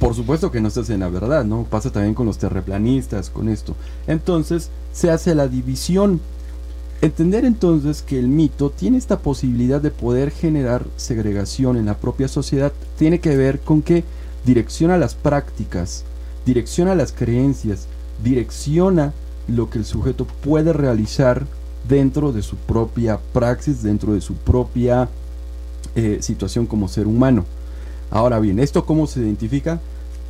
por 0.00 0.14
supuesto 0.14 0.50
que 0.50 0.62
no 0.62 0.68
estás 0.68 0.88
en 0.88 1.00
la 1.00 1.10
verdad, 1.10 1.44
¿no? 1.44 1.64
Pasa 1.64 1.92
también 1.92 2.14
con 2.14 2.24
los 2.24 2.38
terreplanistas, 2.38 3.28
con 3.28 3.50
esto. 3.50 3.76
Entonces 4.06 4.70
se 4.94 5.10
hace 5.10 5.34
la 5.34 5.46
división. 5.46 6.20
Entender 7.02 7.44
entonces 7.44 8.00
que 8.02 8.18
el 8.18 8.26
mito 8.28 8.70
tiene 8.70 8.96
esta 8.96 9.18
posibilidad 9.18 9.80
de 9.80 9.90
poder 9.90 10.30
generar 10.30 10.86
segregación 10.96 11.76
en 11.76 11.86
la 11.86 11.98
propia 11.98 12.28
sociedad 12.28 12.72
tiene 12.98 13.20
que 13.20 13.36
ver 13.36 13.60
con 13.60 13.82
que 13.82 14.02
direcciona 14.44 14.96
las 14.96 15.14
prácticas, 15.14 16.04
direcciona 16.46 16.94
las 16.94 17.12
creencias, 17.12 17.86
direcciona 18.24 19.12
lo 19.48 19.68
que 19.68 19.78
el 19.78 19.84
sujeto 19.84 20.26
puede 20.42 20.72
realizar 20.72 21.46
dentro 21.88 22.32
de 22.32 22.42
su 22.42 22.56
propia 22.56 23.18
praxis, 23.34 23.82
dentro 23.82 24.14
de 24.14 24.22
su 24.22 24.34
propia 24.34 25.10
eh, 25.94 26.18
situación 26.20 26.66
como 26.66 26.88
ser 26.88 27.06
humano. 27.06 27.44
Ahora 28.10 28.40
bien, 28.40 28.58
¿esto 28.58 28.84
cómo 28.84 29.06
se 29.06 29.20
identifica? 29.20 29.80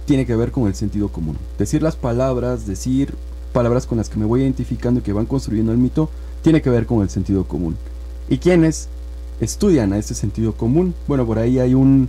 Tiene 0.05 0.27
que 0.27 0.37
ver 0.37 0.51
con 0.51 0.67
el 0.67 0.75
sentido 0.75 1.09
común. 1.09 1.39
Decir 1.59 1.83
las 1.83 1.97
palabras, 1.97 2.67
decir 2.67 3.15
palabras 3.53 3.87
con 3.87 3.99
las 3.99 4.09
que 4.09 4.19
me 4.19 4.27
voy 4.27 4.43
identificando 4.43 5.01
y 5.01 5.03
que 5.03 5.13
van 5.13 5.27
construyendo 5.27 5.73
el 5.73 5.79
mito, 5.79 6.11
tiene 6.43 6.63
que 6.63 6.71
ver 6.71 6.87
con 6.87 7.03
el 7.03 7.11
sentido 7.11 7.45
común. 7.45 7.77
¿Y 8.29 8.39
quiénes 8.39 8.89
estudian 9.41 9.93
a 9.93 9.99
ese 9.99 10.15
sentido 10.15 10.53
común? 10.53 10.95
Bueno, 11.09 11.27
por 11.27 11.39
ahí 11.39 11.59
hay 11.59 11.75
un 11.75 12.09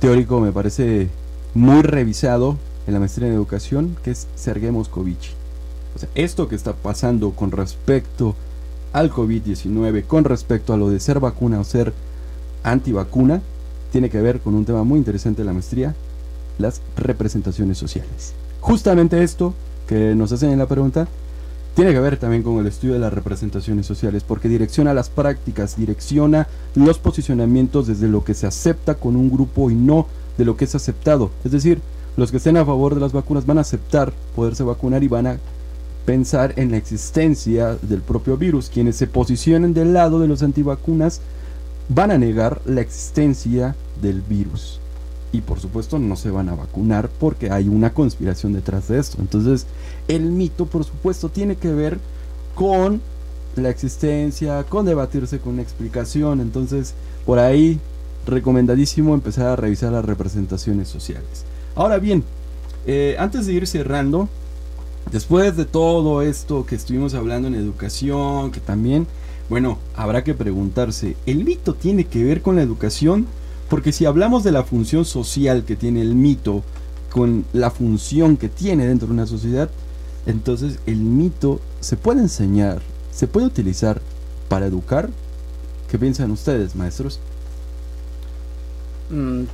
teórico, 0.00 0.40
me 0.40 0.52
parece 0.52 1.08
muy 1.54 1.82
revisado 1.82 2.56
en 2.86 2.94
la 2.94 3.00
maestría 3.00 3.28
en 3.28 3.34
educación, 3.34 3.96
que 4.02 4.10
es 4.10 4.26
Sergei 4.34 4.70
Moscovici. 4.70 5.30
O 5.94 5.98
sea, 5.98 6.08
esto 6.14 6.48
que 6.48 6.56
está 6.56 6.72
pasando 6.72 7.30
con 7.30 7.52
respecto 7.52 8.34
al 8.92 9.10
COVID-19, 9.12 10.04
con 10.04 10.24
respecto 10.24 10.72
a 10.72 10.76
lo 10.76 10.90
de 10.90 10.98
ser 11.00 11.20
vacuna 11.20 11.60
o 11.60 11.64
ser 11.64 11.92
antivacuna, 12.64 13.40
tiene 13.92 14.10
que 14.10 14.20
ver 14.20 14.40
con 14.40 14.54
un 14.54 14.64
tema 14.64 14.82
muy 14.82 14.98
interesante 14.98 15.42
de 15.42 15.46
la 15.46 15.52
maestría, 15.52 15.94
las 16.58 16.80
representaciones 16.96 17.78
sociales. 17.78 18.32
Justamente 18.60 19.22
esto 19.22 19.54
que 19.86 20.14
nos 20.14 20.32
hacen 20.32 20.50
en 20.50 20.58
la 20.58 20.66
pregunta, 20.66 21.06
tiene 21.74 21.92
que 21.92 22.00
ver 22.00 22.16
también 22.16 22.42
con 22.42 22.58
el 22.58 22.66
estudio 22.66 22.94
de 22.94 23.00
las 23.00 23.12
representaciones 23.12 23.86
sociales, 23.86 24.24
porque 24.26 24.48
direcciona 24.48 24.94
las 24.94 25.10
prácticas, 25.10 25.76
direcciona 25.76 26.48
los 26.74 26.98
posicionamientos 26.98 27.86
desde 27.86 28.08
lo 28.08 28.24
que 28.24 28.34
se 28.34 28.46
acepta 28.46 28.94
con 28.94 29.16
un 29.16 29.30
grupo 29.30 29.70
y 29.70 29.74
no 29.74 30.06
de 30.38 30.44
lo 30.44 30.56
que 30.56 30.64
es 30.64 30.74
aceptado. 30.74 31.30
Es 31.44 31.52
decir, 31.52 31.80
los 32.16 32.30
que 32.30 32.38
estén 32.38 32.56
a 32.56 32.64
favor 32.64 32.94
de 32.94 33.00
las 33.00 33.12
vacunas 33.12 33.46
van 33.46 33.58
a 33.58 33.62
aceptar 33.62 34.12
poderse 34.34 34.62
vacunar 34.62 35.02
y 35.02 35.08
van 35.08 35.26
a 35.26 35.38
pensar 36.04 36.52
en 36.56 36.70
la 36.70 36.76
existencia 36.76 37.76
del 37.80 38.00
propio 38.00 38.36
virus. 38.36 38.68
Quienes 38.68 38.96
se 38.96 39.06
posicionen 39.06 39.72
del 39.72 39.92
lado 39.94 40.18
de 40.20 40.28
los 40.28 40.42
antivacunas 40.42 41.20
van 41.88 42.10
a 42.10 42.18
negar 42.18 42.60
la 42.64 42.80
existencia 42.80 43.74
del 44.00 44.22
virus. 44.22 44.80
Y 45.32 45.40
por 45.40 45.60
supuesto 45.60 45.98
no 45.98 46.16
se 46.16 46.30
van 46.30 46.48
a 46.48 46.54
vacunar 46.54 47.08
porque 47.08 47.50
hay 47.50 47.68
una 47.68 47.94
conspiración 47.94 48.52
detrás 48.52 48.88
de 48.88 48.98
esto. 48.98 49.18
Entonces 49.20 49.66
el 50.08 50.22
mito 50.22 50.66
por 50.66 50.84
supuesto 50.84 51.28
tiene 51.28 51.56
que 51.56 51.72
ver 51.72 51.98
con 52.54 53.00
la 53.56 53.70
existencia, 53.70 54.64
con 54.64 54.84
debatirse 54.84 55.38
con 55.38 55.54
una 55.54 55.62
explicación. 55.62 56.40
Entonces 56.40 56.94
por 57.24 57.38
ahí 57.38 57.80
recomendadísimo 58.26 59.14
empezar 59.14 59.46
a 59.46 59.56
revisar 59.56 59.92
las 59.92 60.04
representaciones 60.04 60.88
sociales. 60.88 61.44
Ahora 61.74 61.98
bien, 61.98 62.24
eh, 62.86 63.16
antes 63.18 63.46
de 63.46 63.52
ir 63.54 63.66
cerrando, 63.66 64.28
después 65.10 65.56
de 65.56 65.64
todo 65.64 66.22
esto 66.22 66.66
que 66.66 66.74
estuvimos 66.74 67.14
hablando 67.14 67.48
en 67.48 67.54
educación, 67.54 68.50
que 68.50 68.60
también, 68.60 69.06
bueno, 69.52 69.76
habrá 69.94 70.24
que 70.24 70.32
preguntarse, 70.32 71.14
¿el 71.26 71.44
mito 71.44 71.74
tiene 71.74 72.06
que 72.06 72.24
ver 72.24 72.40
con 72.40 72.56
la 72.56 72.62
educación? 72.62 73.26
Porque 73.68 73.92
si 73.92 74.06
hablamos 74.06 74.44
de 74.44 74.50
la 74.50 74.64
función 74.64 75.04
social 75.04 75.66
que 75.66 75.76
tiene 75.76 76.00
el 76.00 76.14
mito 76.14 76.62
con 77.10 77.44
la 77.52 77.70
función 77.70 78.38
que 78.38 78.48
tiene 78.48 78.86
dentro 78.86 79.08
de 79.08 79.12
una 79.12 79.26
sociedad, 79.26 79.68
entonces 80.24 80.78
el 80.86 81.00
mito 81.00 81.60
se 81.80 81.98
puede 81.98 82.20
enseñar, 82.20 82.80
se 83.10 83.26
puede 83.26 83.44
utilizar 83.46 84.00
para 84.48 84.64
educar. 84.64 85.10
¿Qué 85.90 85.98
piensan 85.98 86.30
ustedes, 86.30 86.74
maestros? 86.74 87.20
Mm, 89.12 89.44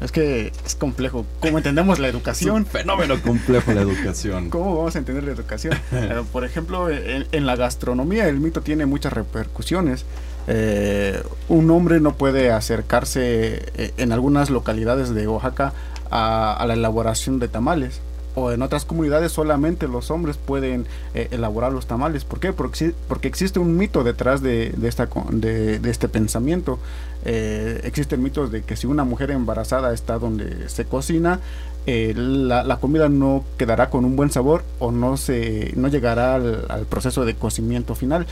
es 0.00 0.10
que 0.10 0.52
es 0.64 0.74
complejo. 0.74 1.26
¿Cómo 1.40 1.58
entendemos 1.58 1.98
la 1.98 2.08
educación? 2.08 2.64
fenómeno 2.64 3.20
complejo 3.20 3.72
la 3.72 3.82
educación. 3.82 4.48
¿Cómo 4.48 4.74
vamos 4.76 4.96
a 4.96 4.98
entender 4.98 5.22
la 5.22 5.32
educación? 5.32 5.78
por 6.32 6.44
ejemplo, 6.44 6.88
en, 6.90 7.46
la 7.46 7.56
gastronomía 7.56 8.26
el 8.28 8.40
mito 8.40 8.62
tiene 8.62 8.86
muchas 8.86 9.12
repercusiones. 9.12 10.06
Eh, 10.48 11.22
un 11.48 11.70
hombre 11.70 12.00
no 12.00 12.14
puede 12.14 12.50
acercarse 12.50 13.70
eh, 13.76 13.92
en 13.98 14.12
algunas 14.12 14.48
localidades 14.48 15.14
de 15.14 15.28
Oaxaca 15.28 15.74
a 16.10 16.62
la 16.66 16.74
elaboración 16.74 17.38
de 17.38 17.48
tamales 17.48 18.00
o 18.34 18.52
en 18.52 18.62
otras 18.62 18.84
comunidades 18.84 19.32
solamente 19.32 19.88
los 19.88 20.10
hombres 20.10 20.36
pueden 20.38 20.86
eh, 21.14 21.28
elaborar 21.30 21.72
los 21.72 21.86
tamales. 21.86 22.24
¿Por 22.24 22.40
qué? 22.40 22.52
Porque, 22.52 22.94
porque 23.08 23.28
existe 23.28 23.58
un 23.58 23.76
mito 23.76 24.04
detrás 24.04 24.42
de, 24.42 24.74
esta, 24.84 25.08
de, 25.30 25.80
este 25.84 26.08
pensamiento. 26.08 26.78
Eh, 27.24 27.80
existen 27.84 28.22
mitos 28.22 28.50
de 28.50 28.62
que 28.62 28.76
si 28.76 28.86
una 28.86 29.04
mujer 29.04 29.30
embarazada 29.30 29.92
está 29.94 30.18
donde 30.18 30.68
se 30.68 30.84
cocina, 30.84 31.40
eh, 31.86 32.14
la, 32.16 32.76
comida 32.76 33.08
no 33.08 33.44
quedará 33.56 33.90
con 33.90 34.04
un 34.04 34.14
buen 34.14 34.30
sabor 34.30 34.62
o 34.78 34.92
no, 34.92 35.16
se, 35.16 35.72
no 35.76 35.88
llegará 35.88 36.36
al, 36.36 36.86
proceso 36.88 37.24
de 37.24 37.34
cocimiento 37.34 37.94
final. 37.94 38.26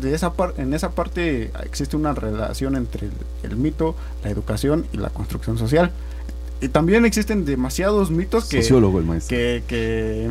De 0.00 0.14
esa 0.14 0.32
en 0.56 0.74
esa 0.74 0.90
parte 0.90 1.50
existe 1.62 1.96
una 1.96 2.12
relación 2.14 2.76
entre 2.76 3.08
el 3.42 3.56
mito, 3.56 3.94
la 4.22 4.30
educación 4.30 4.86
y 4.92 4.98
la 4.98 5.10
construcción 5.10 5.58
social. 5.58 5.92
Y 6.60 6.68
también 6.68 7.04
existen 7.04 7.44
demasiados 7.44 8.10
mitos 8.10 8.46
que, 8.46 8.62
que, 9.28 9.62
que, 9.66 10.30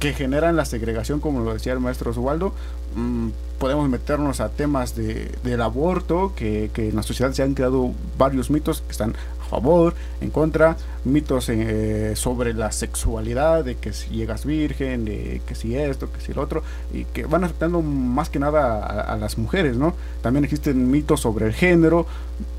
generan 0.00 0.56
la 0.56 0.64
segregación, 0.64 1.20
como 1.20 1.40
lo 1.40 1.52
decía 1.52 1.72
el 1.72 1.80
maestro 1.80 2.10
Oswaldo. 2.10 2.54
Mm, 2.94 3.28
podemos 3.58 3.88
meternos 3.88 4.40
a 4.40 4.48
temas 4.48 4.94
de, 4.94 5.30
del 5.42 5.60
aborto, 5.60 6.32
que, 6.36 6.70
que 6.72 6.88
en 6.88 6.96
la 6.96 7.02
sociedad 7.02 7.32
se 7.32 7.42
han 7.42 7.54
creado 7.54 7.92
varios 8.16 8.50
mitos 8.50 8.80
que 8.82 8.92
están 8.92 9.14
a 9.42 9.44
favor, 9.44 9.94
en 10.20 10.30
contra, 10.30 10.76
mitos 11.04 11.48
eh, 11.48 12.14
sobre 12.14 12.54
la 12.54 12.70
sexualidad, 12.70 13.64
de 13.64 13.76
que 13.76 13.92
si 13.92 14.10
llegas 14.10 14.44
virgen, 14.44 15.04
de 15.04 15.42
que 15.46 15.54
si 15.54 15.74
esto, 15.74 16.12
que 16.12 16.20
si 16.20 16.32
el 16.32 16.38
otro, 16.38 16.62
y 16.92 17.04
que 17.04 17.24
van 17.24 17.44
afectando 17.44 17.82
más 17.82 18.30
que 18.30 18.38
nada 18.38 18.78
a, 18.78 19.00
a 19.12 19.16
las 19.16 19.38
mujeres, 19.38 19.76
¿no? 19.76 19.94
También 20.22 20.44
existen 20.44 20.90
mitos 20.90 21.20
sobre 21.20 21.46
el 21.46 21.54
género, 21.54 22.06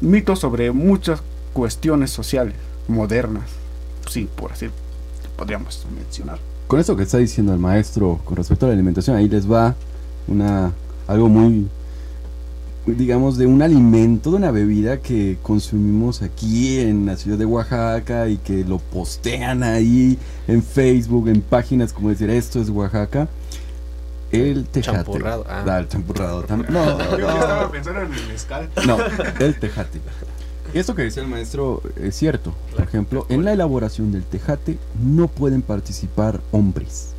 mitos 0.01 0.39
sobre 0.39 0.71
muchas 0.71 1.21
cuestiones 1.53 2.11
sociales 2.11 2.55
modernas. 2.87 3.49
Sí, 4.09 4.27
por 4.35 4.51
así 4.51 4.69
podríamos 5.37 5.85
mencionar. 5.95 6.48
Con 6.69 6.79
eso 6.79 6.95
que 6.95 7.01
está 7.01 7.17
diciendo 7.17 7.51
el 7.51 7.57
maestro 7.57 8.19
con 8.23 8.37
respecto 8.37 8.67
a 8.67 8.69
la 8.69 8.75
alimentación, 8.75 9.15
ahí 9.15 9.27
les 9.27 9.51
va 9.51 9.73
una 10.27 10.71
algo 11.07 11.27
muy 11.27 11.67
digamos 12.85 13.39
de 13.39 13.47
un 13.47 13.63
alimento, 13.63 14.29
de 14.29 14.37
una 14.37 14.51
bebida 14.51 14.97
que 14.97 15.39
consumimos 15.41 16.21
aquí 16.21 16.77
en 16.77 17.07
la 17.07 17.17
ciudad 17.17 17.39
de 17.39 17.45
Oaxaca 17.45 18.27
y 18.27 18.37
que 18.37 18.63
lo 18.63 18.77
postean 18.77 19.63
ahí 19.63 20.19
en 20.47 20.61
Facebook, 20.61 21.29
en 21.29 21.41
páginas 21.41 21.91
como 21.91 22.09
decir 22.09 22.29
esto 22.29 22.61
es 22.61 22.69
Oaxaca. 22.69 23.27
El 24.31 24.65
tejate. 24.65 24.97
Champurrado. 24.97 25.45
Ah. 25.49 25.79
el 25.79 25.87
champurrado. 25.87 26.45
No, 26.49 26.57
no, 26.57 27.17
Yo 27.17 27.29
estaba 27.29 27.71
pensando 27.71 28.01
en 28.01 28.13
el 28.13 28.27
mezcal. 28.27 28.69
No, 28.85 28.99
el 29.39 29.57
tejate. 29.57 30.01
Esto 30.73 30.93
que 30.93 31.03
dice 31.03 31.21
el 31.21 31.27
maestro 31.27 31.81
es 32.01 32.15
cierto. 32.15 32.53
Por 32.75 32.83
ejemplo, 32.83 33.25
en 33.29 33.43
la 33.43 33.53
elaboración 33.53 34.11
del 34.11 34.23
tejate 34.23 34.77
no 35.03 35.27
pueden 35.27 35.61
participar 35.61 36.41
hombres. 36.51 37.09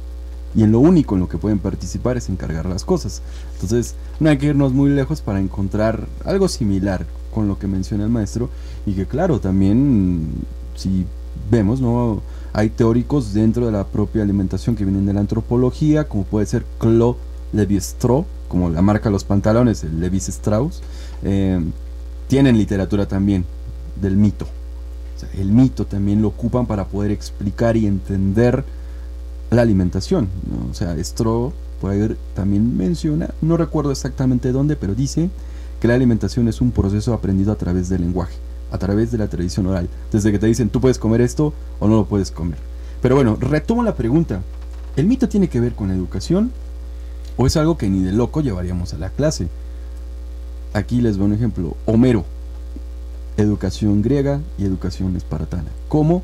Y 0.55 0.63
en 0.63 0.73
lo 0.73 0.81
único 0.81 1.15
en 1.15 1.21
lo 1.21 1.29
que 1.29 1.39
pueden 1.39 1.59
participar 1.59 2.17
es 2.17 2.29
en 2.29 2.37
cargar 2.37 2.67
las 2.67 2.85
cosas. 2.85 3.23
Entonces, 3.55 3.95
no 4.19 4.31
hay 4.31 4.39
que 4.39 4.47
irnos 4.47 4.73
muy 4.73 4.91
lejos 4.91 5.21
para 5.21 5.41
encontrar 5.41 6.07
algo 6.25 6.49
similar 6.49 7.07
con 7.33 7.49
lo 7.49 7.59
que 7.59 7.67
menciona 7.67 8.05
el 8.05 8.11
maestro. 8.11 8.51
Y 8.87 8.93
que 8.93 9.07
claro, 9.07 9.41
también 9.41 10.29
si 10.77 11.07
vemos, 11.51 11.81
¿no? 11.81 12.23
Hay 12.53 12.71
teóricos 12.71 13.33
dentro 13.33 13.67
de 13.67 13.73
la 13.73 13.85
propia 13.85 14.23
alimentación 14.23 14.77
que 14.77 14.85
vienen 14.85 15.07
de 15.07 15.13
la 15.13 15.21
antropología, 15.21 16.09
como 16.09 16.25
puede 16.25 16.47
ser 16.47 16.65
Claude 16.79 17.19
Lévi-Strauss, 17.53 18.27
como 18.49 18.69
la 18.71 18.83
marca 18.83 19.11
Los 19.11 19.25
Pantalones, 19.25 19.85
el 19.85 20.01
Levis 20.01 20.29
Strauss, 20.29 20.83
eh, 21.23 21.61
tienen 22.31 22.57
literatura 22.57 23.09
también 23.09 23.45
del 24.01 24.17
mito. 24.17 24.47
El 25.37 25.51
mito 25.51 25.85
también 25.85 26.23
lo 26.23 26.29
ocupan 26.29 26.65
para 26.65 26.85
poder 26.85 27.11
explicar 27.11 27.77
y 27.77 27.87
entender 27.87 28.65
la 29.51 29.63
alimentación. 29.63 30.29
¿no? 30.49 30.71
O 30.71 30.75
sea, 30.75 30.97
Stroh 31.03 31.53
ahí 31.89 32.17
también 32.35 32.77
menciona, 32.77 33.31
no 33.43 33.57
recuerdo 33.57 33.91
exactamente 33.91 34.53
dónde, 34.53 34.77
pero 34.77 34.95
dice 34.95 35.29
que 35.81 35.89
la 35.89 35.95
alimentación 35.95 36.47
es 36.47 36.61
un 36.61 36.71
proceso 36.71 37.15
aprendido 37.15 37.51
a 37.51 37.57
través 37.57 37.89
del 37.89 38.03
lenguaje, 38.03 38.37
a 38.71 38.79
través 38.79 39.11
de 39.11 39.19
la 39.19 39.27
tradición 39.27 39.67
oral. 39.67 39.89
Desde 40.13 40.31
que 40.31 40.39
te 40.39 40.47
dicen, 40.47 40.69
tú 40.69 40.81
puedes 40.81 41.01
comer 41.01 41.23
esto 41.23 41.53
o 41.81 41.89
no 41.89 41.97
lo 41.97 42.05
puedes 42.05 42.31
comer. 42.31 42.59
Pero 43.03 43.17
bueno, 43.17 43.39
retomo 43.41 43.83
la 43.83 43.97
pregunta. 43.97 44.41
¿El 44.95 45.07
mito 45.07 45.29
tiene 45.29 45.49
que 45.49 45.59
ver 45.59 45.73
con 45.73 45.89
la 45.89 45.95
educación 45.95 46.53
o 47.37 47.49
es 47.49 47.57
algo 47.57 47.77
que 47.77 47.89
ni 47.89 48.05
de 48.05 48.13
loco 48.13 48.41
llevaríamos 48.41 48.95
a 48.95 48.99
la 48.99 49.11
clase? 49.11 49.49
Aquí 50.73 51.01
les 51.01 51.17
doy 51.17 51.27
un 51.27 51.33
ejemplo. 51.33 51.77
Homero, 51.87 52.25
educación 53.37 54.03
griega 54.03 54.41
y 54.59 54.65
educación 54.65 55.17
espartana. 55.17 55.69
¿Cómo 55.89 56.23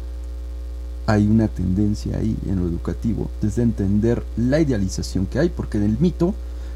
hay 1.07 1.27
una 1.27 1.49
tendencia 1.49 2.19
ahí 2.19 2.37
en 2.47 2.61
lo 2.61 2.69
educativo? 2.69 3.29
Desde 3.43 3.63
entender 3.63 4.23
la 4.37 4.61
idealización 4.61 5.27
que 5.27 5.39
hay, 5.39 5.49
porque 5.49 5.79
el 5.79 5.99
mito 5.99 6.35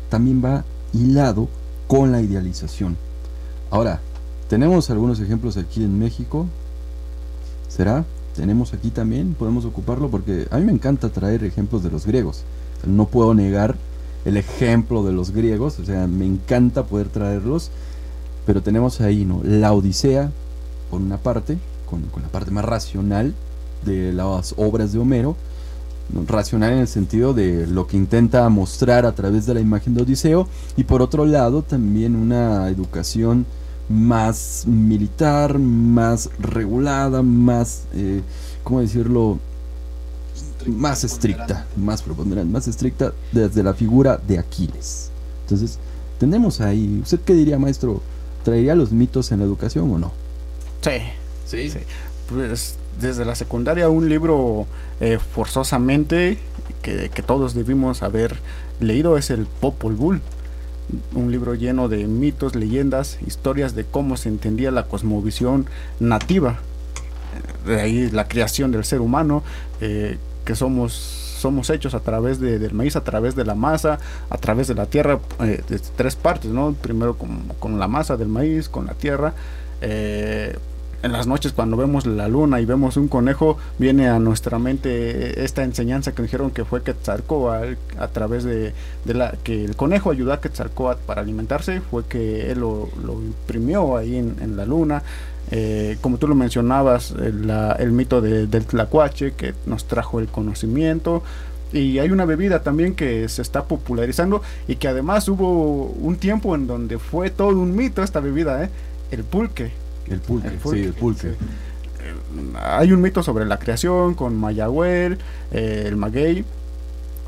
también 0.08 0.42
va 0.44 0.64
hilado 0.92 1.48
con 1.86 2.10
la 2.12 2.20
idealización. 2.20 2.96
Ahora, 3.70 4.00
tenemos 4.48 4.90
algunos 4.90 5.20
ejemplos 5.20 5.56
aquí 5.56 5.84
en 5.84 5.98
México. 5.98 6.46
¿Será? 7.68 8.04
Tenemos 8.34 8.74
aquí 8.74 8.90
también, 8.90 9.34
podemos 9.34 9.64
ocuparlo 9.64 10.10
porque 10.10 10.48
a 10.50 10.58
mí 10.58 10.64
me 10.64 10.72
encanta 10.72 11.08
traer 11.10 11.44
ejemplos 11.44 11.84
de 11.84 11.90
los 11.90 12.04
griegos. 12.04 12.42
No 12.84 13.06
puedo 13.06 13.34
negar 13.34 13.76
el 14.24 14.36
ejemplo 14.36 15.02
de 15.04 15.12
los 15.12 15.30
griegos, 15.30 15.78
o 15.78 15.84
sea, 15.84 16.06
me 16.06 16.26
encanta 16.26 16.84
poder 16.84 17.08
traerlos, 17.08 17.70
pero 18.46 18.62
tenemos 18.62 19.00
ahí, 19.00 19.24
¿no? 19.24 19.40
La 19.44 19.72
Odisea, 19.72 20.30
por 20.90 21.00
una 21.00 21.18
parte, 21.18 21.58
con, 21.88 22.02
con 22.02 22.22
la 22.22 22.28
parte 22.28 22.50
más 22.50 22.64
racional 22.64 23.34
de 23.84 24.12
las 24.12 24.54
obras 24.56 24.92
de 24.92 24.98
Homero, 24.98 25.36
racional 26.26 26.72
en 26.72 26.78
el 26.80 26.88
sentido 26.88 27.34
de 27.34 27.66
lo 27.66 27.86
que 27.86 27.96
intenta 27.96 28.48
mostrar 28.48 29.06
a 29.06 29.14
través 29.14 29.46
de 29.46 29.54
la 29.54 29.60
imagen 29.60 29.94
de 29.94 30.02
Odiseo, 30.02 30.48
y 30.76 30.84
por 30.84 31.02
otro 31.02 31.24
lado 31.24 31.62
también 31.62 32.16
una 32.16 32.68
educación 32.68 33.46
más 33.88 34.64
militar, 34.66 35.58
más 35.58 36.30
regulada, 36.38 37.22
más, 37.22 37.84
eh, 37.94 38.22
¿cómo 38.62 38.80
decirlo? 38.80 39.38
Más 40.66 41.04
estricta, 41.04 41.66
más 41.76 42.02
preponderante, 42.02 42.52
más 42.52 42.68
estricta 42.68 43.12
desde 43.32 43.62
la 43.62 43.74
figura 43.74 44.20
de 44.26 44.38
Aquiles. 44.38 45.10
Entonces, 45.44 45.78
tenemos 46.18 46.60
ahí, 46.60 47.00
¿usted 47.02 47.20
qué 47.20 47.34
diría, 47.34 47.58
maestro? 47.58 48.00
¿Traería 48.44 48.74
los 48.74 48.92
mitos 48.92 49.32
en 49.32 49.38
la 49.40 49.44
educación 49.44 49.90
o 49.92 49.98
no? 49.98 50.12
Sí, 50.82 50.90
Sí. 51.46 51.68
Sí. 51.70 51.78
pues 52.28 52.76
desde 53.00 53.24
la 53.24 53.34
secundaria 53.34 53.88
un 53.88 54.08
libro 54.08 54.66
eh, 55.00 55.18
forzosamente 55.34 56.38
que, 56.82 57.10
que 57.12 57.22
todos 57.22 57.54
debimos 57.54 58.02
haber 58.02 58.36
leído 58.78 59.16
es 59.18 59.30
el 59.30 59.46
Popol 59.46 59.94
Vuh. 59.94 60.18
Un 61.14 61.30
libro 61.30 61.54
lleno 61.54 61.88
de 61.88 62.06
mitos, 62.06 62.54
leyendas, 62.54 63.18
historias 63.26 63.74
de 63.74 63.84
cómo 63.84 64.16
se 64.16 64.28
entendía 64.28 64.70
la 64.70 64.84
cosmovisión 64.86 65.66
nativa. 66.00 66.58
De 67.66 67.80
ahí 67.80 68.10
la 68.10 68.26
creación 68.26 68.72
del 68.72 68.84
ser 68.84 69.00
humano, 69.00 69.42
eh, 69.80 70.18
que 70.44 70.54
somos, 70.54 70.92
somos 70.92 71.70
hechos 71.70 71.94
a 71.94 72.00
través 72.00 72.38
de- 72.40 72.58
del 72.58 72.72
maíz, 72.74 72.96
a 72.96 73.04
través 73.04 73.34
de 73.34 73.44
la 73.44 73.54
masa, 73.54 73.98
a 74.28 74.36
través 74.38 74.68
de 74.68 74.74
la 74.74 74.86
tierra, 74.86 75.18
eh, 75.40 75.62
de 75.68 75.78
tres 75.96 76.16
partes, 76.16 76.50
¿no? 76.50 76.72
Primero 76.74 77.16
con, 77.16 77.44
con 77.58 77.78
la 77.78 77.88
masa 77.88 78.16
del 78.16 78.28
maíz, 78.28 78.68
con 78.68 78.86
la 78.86 78.94
tierra. 78.94 79.32
eh, 79.82 80.56
en 81.02 81.12
las 81.12 81.26
noches 81.26 81.54
cuando 81.54 81.78
vemos 81.78 82.04
la 82.04 82.28
luna 82.28 82.60
y 82.60 82.66
vemos 82.66 82.98
un 82.98 83.08
conejo, 83.08 83.56
viene 83.78 84.10
a 84.10 84.18
nuestra 84.18 84.58
mente 84.58 85.42
esta 85.42 85.64
enseñanza 85.64 86.12
que 86.12 86.20
dijeron 86.20 86.50
que 86.50 86.66
fue 86.66 86.82
Quetzalcóatl 86.82 87.76
a 87.98 88.08
través 88.08 88.44
de, 88.44 88.74
de 89.06 89.14
la 89.14 89.32
que 89.42 89.64
el 89.64 89.76
conejo 89.76 90.10
ayudó 90.10 90.34
a 90.34 90.42
Quetzalcóatl 90.42 91.00
para 91.06 91.22
alimentarse, 91.22 91.80
fue 91.80 92.04
que 92.04 92.50
él 92.52 92.60
lo, 92.60 92.90
lo 93.02 93.14
imprimió 93.14 93.96
ahí 93.96 94.16
en, 94.16 94.36
en 94.42 94.58
la 94.58 94.66
luna. 94.66 95.02
Eh, 95.50 95.96
como 96.00 96.18
tú 96.18 96.28
lo 96.28 96.34
mencionabas, 96.34 97.10
el, 97.12 97.46
la- 97.46 97.72
el 97.72 97.92
mito 97.92 98.20
de- 98.20 98.46
del 98.46 98.64
tlacuache 98.66 99.32
que 99.32 99.54
nos 99.66 99.84
trajo 99.86 100.20
el 100.20 100.28
conocimiento. 100.28 101.22
Y 101.72 101.98
hay 102.00 102.10
una 102.10 102.24
bebida 102.24 102.62
también 102.62 102.94
que 102.94 103.28
se 103.28 103.42
está 103.42 103.64
popularizando 103.64 104.42
y 104.66 104.76
que 104.76 104.88
además 104.88 105.28
hubo 105.28 105.84
un 105.86 106.16
tiempo 106.16 106.54
en 106.56 106.66
donde 106.66 106.98
fue 106.98 107.30
todo 107.30 107.50
un 107.60 107.76
mito 107.76 108.02
esta 108.02 108.18
bebida, 108.20 108.64
¿eh? 108.64 108.70
el 109.12 109.22
pulque. 109.24 109.70
El 110.08 110.18
pulque, 110.20 110.48
El 110.48 110.54
pulque, 110.54 110.80
sí, 110.80 110.86
el 110.86 110.92
pulque. 110.94 111.20
sí. 111.30 111.36
Eh, 112.02 112.56
hay 112.60 112.92
un 112.92 113.00
mito 113.00 113.22
sobre 113.22 113.44
la 113.44 113.58
creación 113.58 114.14
con 114.14 114.36
Mayahuel, 114.36 115.18
eh, 115.52 115.84
el 115.86 115.96
maguey, 115.96 116.44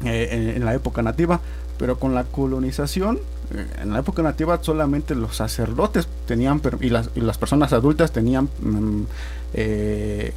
en, 0.05 0.49
en 0.57 0.65
la 0.65 0.75
época 0.75 1.03
nativa, 1.03 1.41
pero 1.79 1.99
con 2.01 2.15
la 2.15 2.25
colonización, 2.25 3.21
en 3.81 3.93
la 3.93 4.01
época 4.01 4.23
nativa 4.23 4.59
solamente 4.63 5.15
los 5.15 5.37
sacerdotes 5.37 6.09
tenían, 6.27 6.61
y 6.81 6.89
las, 6.91 7.11
y 7.15 7.21
las 7.21 7.39
personas 7.39 7.73
adultas 7.73 8.13
tenían, 8.13 8.49
mm, 8.61 9.03
eh, 9.55 10.33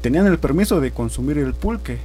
tenían 0.00 0.26
el 0.26 0.38
permiso 0.38 0.80
de 0.80 0.90
consumir 0.92 1.38
el 1.38 1.54
pulque. 1.54 1.98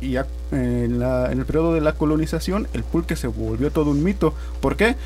Y 0.00 0.12
ya, 0.12 0.26
eh, 0.52 0.82
en, 0.86 0.98
la- 0.98 1.30
en 1.30 1.38
el 1.40 1.44
periodo 1.46 1.74
de 1.74 1.80
la 1.82 1.92
colonización, 1.94 2.68
el 2.72 2.82
pulque 2.84 3.16
se 3.16 3.26
volvió 3.26 3.70
todo 3.70 3.90
un 3.90 4.02
mito. 4.02 4.34
¿Por 4.60 4.76
qué? 4.76 4.96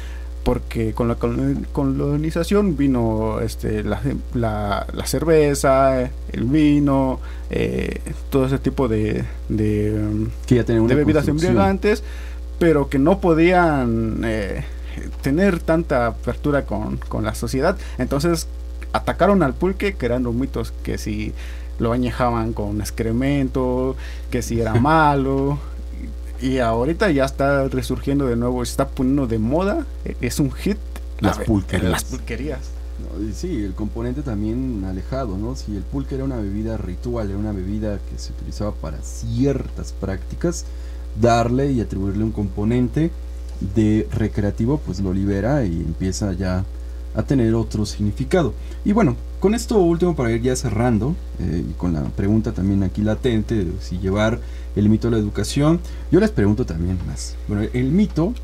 porque 0.45 0.93
con 0.93 1.09
la 1.09 1.19
colon- 1.19 1.65
colonización 1.73 2.77
vino 2.77 3.41
este, 3.41 3.83
la, 3.83 4.03
la- 4.35 4.87
la 4.93 5.07
cerveza, 5.07 6.03
el 6.33 6.45
vino, 6.45 7.19
eh, 7.49 8.01
todo 8.29 8.45
ese 8.45 8.59
tipo 8.59 8.87
de, 8.87 9.25
de, 9.49 10.27
Que 10.45 10.57
ya 10.57 10.65
tienen 10.65 10.83
una 10.85 10.91
de 10.91 10.97
bebidas 10.97 11.27
embriagantes, 11.29 12.03
pero 12.59 12.91
que 12.91 12.99
no 12.99 13.21
podían 13.21 14.21
eh, 14.23 14.65
tener 15.23 15.61
tanta 15.61 16.07
apertura 16.07 16.65
con, 16.67 16.97
con 16.97 17.25
la 17.25 17.35
sociedad. 17.35 17.77
Entonces 17.99 18.47
atacaron 18.93 19.43
al 19.43 19.55
pulque 19.55 19.95
creando 19.95 20.33
mitos 20.33 20.73
que 20.83 20.99
si 20.99 21.33
lo 21.79 21.93
añejaban 21.93 22.53
con 22.53 22.81
excremento, 22.81 23.97
que 24.31 24.43
si 24.43 24.61
era 24.61 24.75
malo. 24.81 25.59
Y 26.41 26.59
ahorita 26.59 27.11
ya 27.11 27.25
está 27.25 27.69
resurgiendo 27.69 28.27
de 28.27 28.37
nuevo, 28.37 28.65
se 28.65 28.71
está 28.73 28.89
poniendo 28.89 29.27
de 29.27 29.39
moda, 29.39 29.87
eh, 30.05 30.17
es 30.21 30.41
un 30.41 30.53
hit. 30.53 30.79
Las 31.21 31.39
la- 31.39 31.45
pulquerías. 31.45 31.91
Las 31.91 32.05
pulquerías. 32.05 32.61
No, 33.01 33.33
sí, 33.35 33.65
el 33.65 33.75
componente 33.75 34.23
también 34.23 34.85
alejado, 34.87 35.37
¿no? 35.37 35.57
Si 35.57 35.75
el 35.75 35.83
pulque 35.83 36.15
era 36.17 36.25
una 36.25 36.37
bebida 36.37 36.77
ritual, 36.77 37.29
era 37.31 37.39
una 37.39 37.53
bebida 37.53 37.99
que 38.11 38.19
se 38.19 38.33
utilizaba 38.33 38.73
para 38.73 38.99
ciertas 39.03 39.93
prácticas, 39.93 40.65
darle 41.21 41.73
y 41.73 41.81
atribuirle 41.81 42.23
un 42.25 42.33
componente 42.33 43.11
de 43.61 44.09
recreativo, 44.13 44.79
pues 44.79 45.01
lo 45.01 45.13
libera 45.13 45.65
y 45.65 45.73
empieza 45.73 46.33
ya 46.33 46.65
a 47.15 47.23
tener 47.23 47.55
otro 47.55 47.87
significado. 47.87 48.55
Y 48.85 48.93
bueno, 48.93 49.17
con 49.41 49.55
esto 49.55 49.79
último 49.79 50.17
para 50.17 50.33
ir 50.33 50.43
ya 50.43 50.57
cerrando, 50.57 51.15
eh, 51.39 51.65
y 51.69 51.73
con 51.75 51.93
la 51.93 52.03
pregunta 52.05 52.53
también 52.53 52.83
aquí 52.83 53.03
latente, 53.03 53.67
si 53.81 53.99
llevar 53.99 54.41
el 54.75 54.89
mito 54.89 55.09
a 55.09 55.11
la 55.11 55.19
educación, 55.19 55.81
yo 56.11 56.21
les 56.21 56.31
pregunto 56.31 56.67
también 56.67 56.99
más. 57.07 57.37
Bueno, 57.47 57.69
el 57.73 57.91
mito 57.91 58.35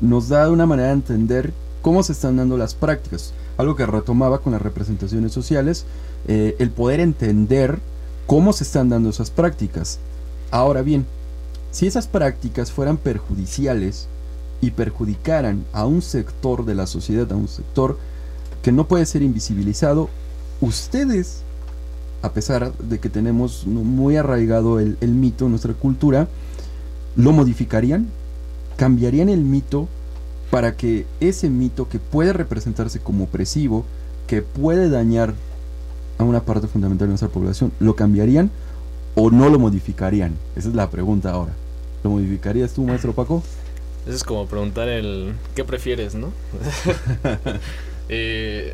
nos 0.00 0.28
da 0.28 0.50
una 0.50 0.66
manera 0.66 0.88
de 0.88 0.94
entender 0.94 1.52
cómo 1.82 2.02
se 2.02 2.12
están 2.12 2.36
dando 2.36 2.56
las 2.56 2.74
prácticas, 2.74 3.32
algo 3.56 3.76
que 3.76 3.86
retomaba 3.86 4.40
con 4.40 4.52
las 4.52 4.62
representaciones 4.62 5.32
sociales, 5.32 5.86
eh, 6.26 6.56
el 6.58 6.70
poder 6.70 7.00
entender 7.00 7.78
cómo 8.26 8.52
se 8.52 8.64
están 8.64 8.88
dando 8.88 9.10
esas 9.10 9.30
prácticas. 9.30 10.00
Ahora 10.50 10.82
bien, 10.82 11.06
si 11.70 11.86
esas 11.86 12.08
prácticas 12.08 12.72
fueran 12.72 12.96
perjudiciales 12.96 14.08
y 14.60 14.70
perjudicaran 14.70 15.64
a 15.72 15.86
un 15.86 16.02
sector 16.02 16.64
de 16.64 16.74
la 16.74 16.86
sociedad, 16.86 17.30
a 17.30 17.36
un 17.36 17.48
sector 17.48 17.98
que 18.62 18.72
no 18.72 18.86
puede 18.88 19.06
ser 19.06 19.22
invisibilizado, 19.22 20.08
ustedes, 20.60 21.42
a 22.22 22.32
pesar 22.32 22.72
de 22.78 22.98
que 22.98 23.08
tenemos 23.08 23.66
muy 23.66 24.16
arraigado 24.16 24.80
el, 24.80 24.96
el 25.00 25.10
mito 25.10 25.44
en 25.44 25.52
nuestra 25.52 25.74
cultura, 25.74 26.28
lo 27.16 27.32
modificarían, 27.32 28.08
cambiarían 28.76 29.28
el 29.28 29.40
mito 29.40 29.88
para 30.50 30.76
que 30.76 31.06
ese 31.20 31.50
mito 31.50 31.88
que 31.88 31.98
puede 31.98 32.32
representarse 32.32 33.00
como 33.00 33.24
opresivo, 33.24 33.84
que 34.26 34.42
puede 34.42 34.88
dañar 34.90 35.34
a 36.18 36.24
una 36.24 36.40
parte 36.40 36.66
fundamental 36.66 37.08
de 37.08 37.12
nuestra 37.12 37.28
población, 37.28 37.72
¿lo 37.78 37.94
cambiarían 37.94 38.50
o 39.14 39.30
no 39.30 39.48
lo 39.48 39.58
modificarían? 39.58 40.34
Esa 40.56 40.68
es 40.68 40.74
la 40.74 40.90
pregunta 40.90 41.30
ahora. 41.30 41.52
¿Lo 42.02 42.10
modificarías 42.10 42.72
tú, 42.72 42.84
maestro 42.84 43.12
Paco? 43.12 43.42
Eso 44.06 44.14
es 44.14 44.24
como 44.24 44.46
preguntar 44.46 44.88
el 44.88 45.34
¿qué 45.54 45.64
prefieres, 45.64 46.14
no? 46.14 46.32
Eh, 48.08 48.72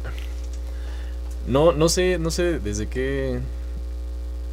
no, 1.47 1.73
no 1.73 1.89
sé, 1.89 2.19
no 2.19 2.31
sé 2.31 2.59
desde 2.59 2.87
qué 2.87 3.41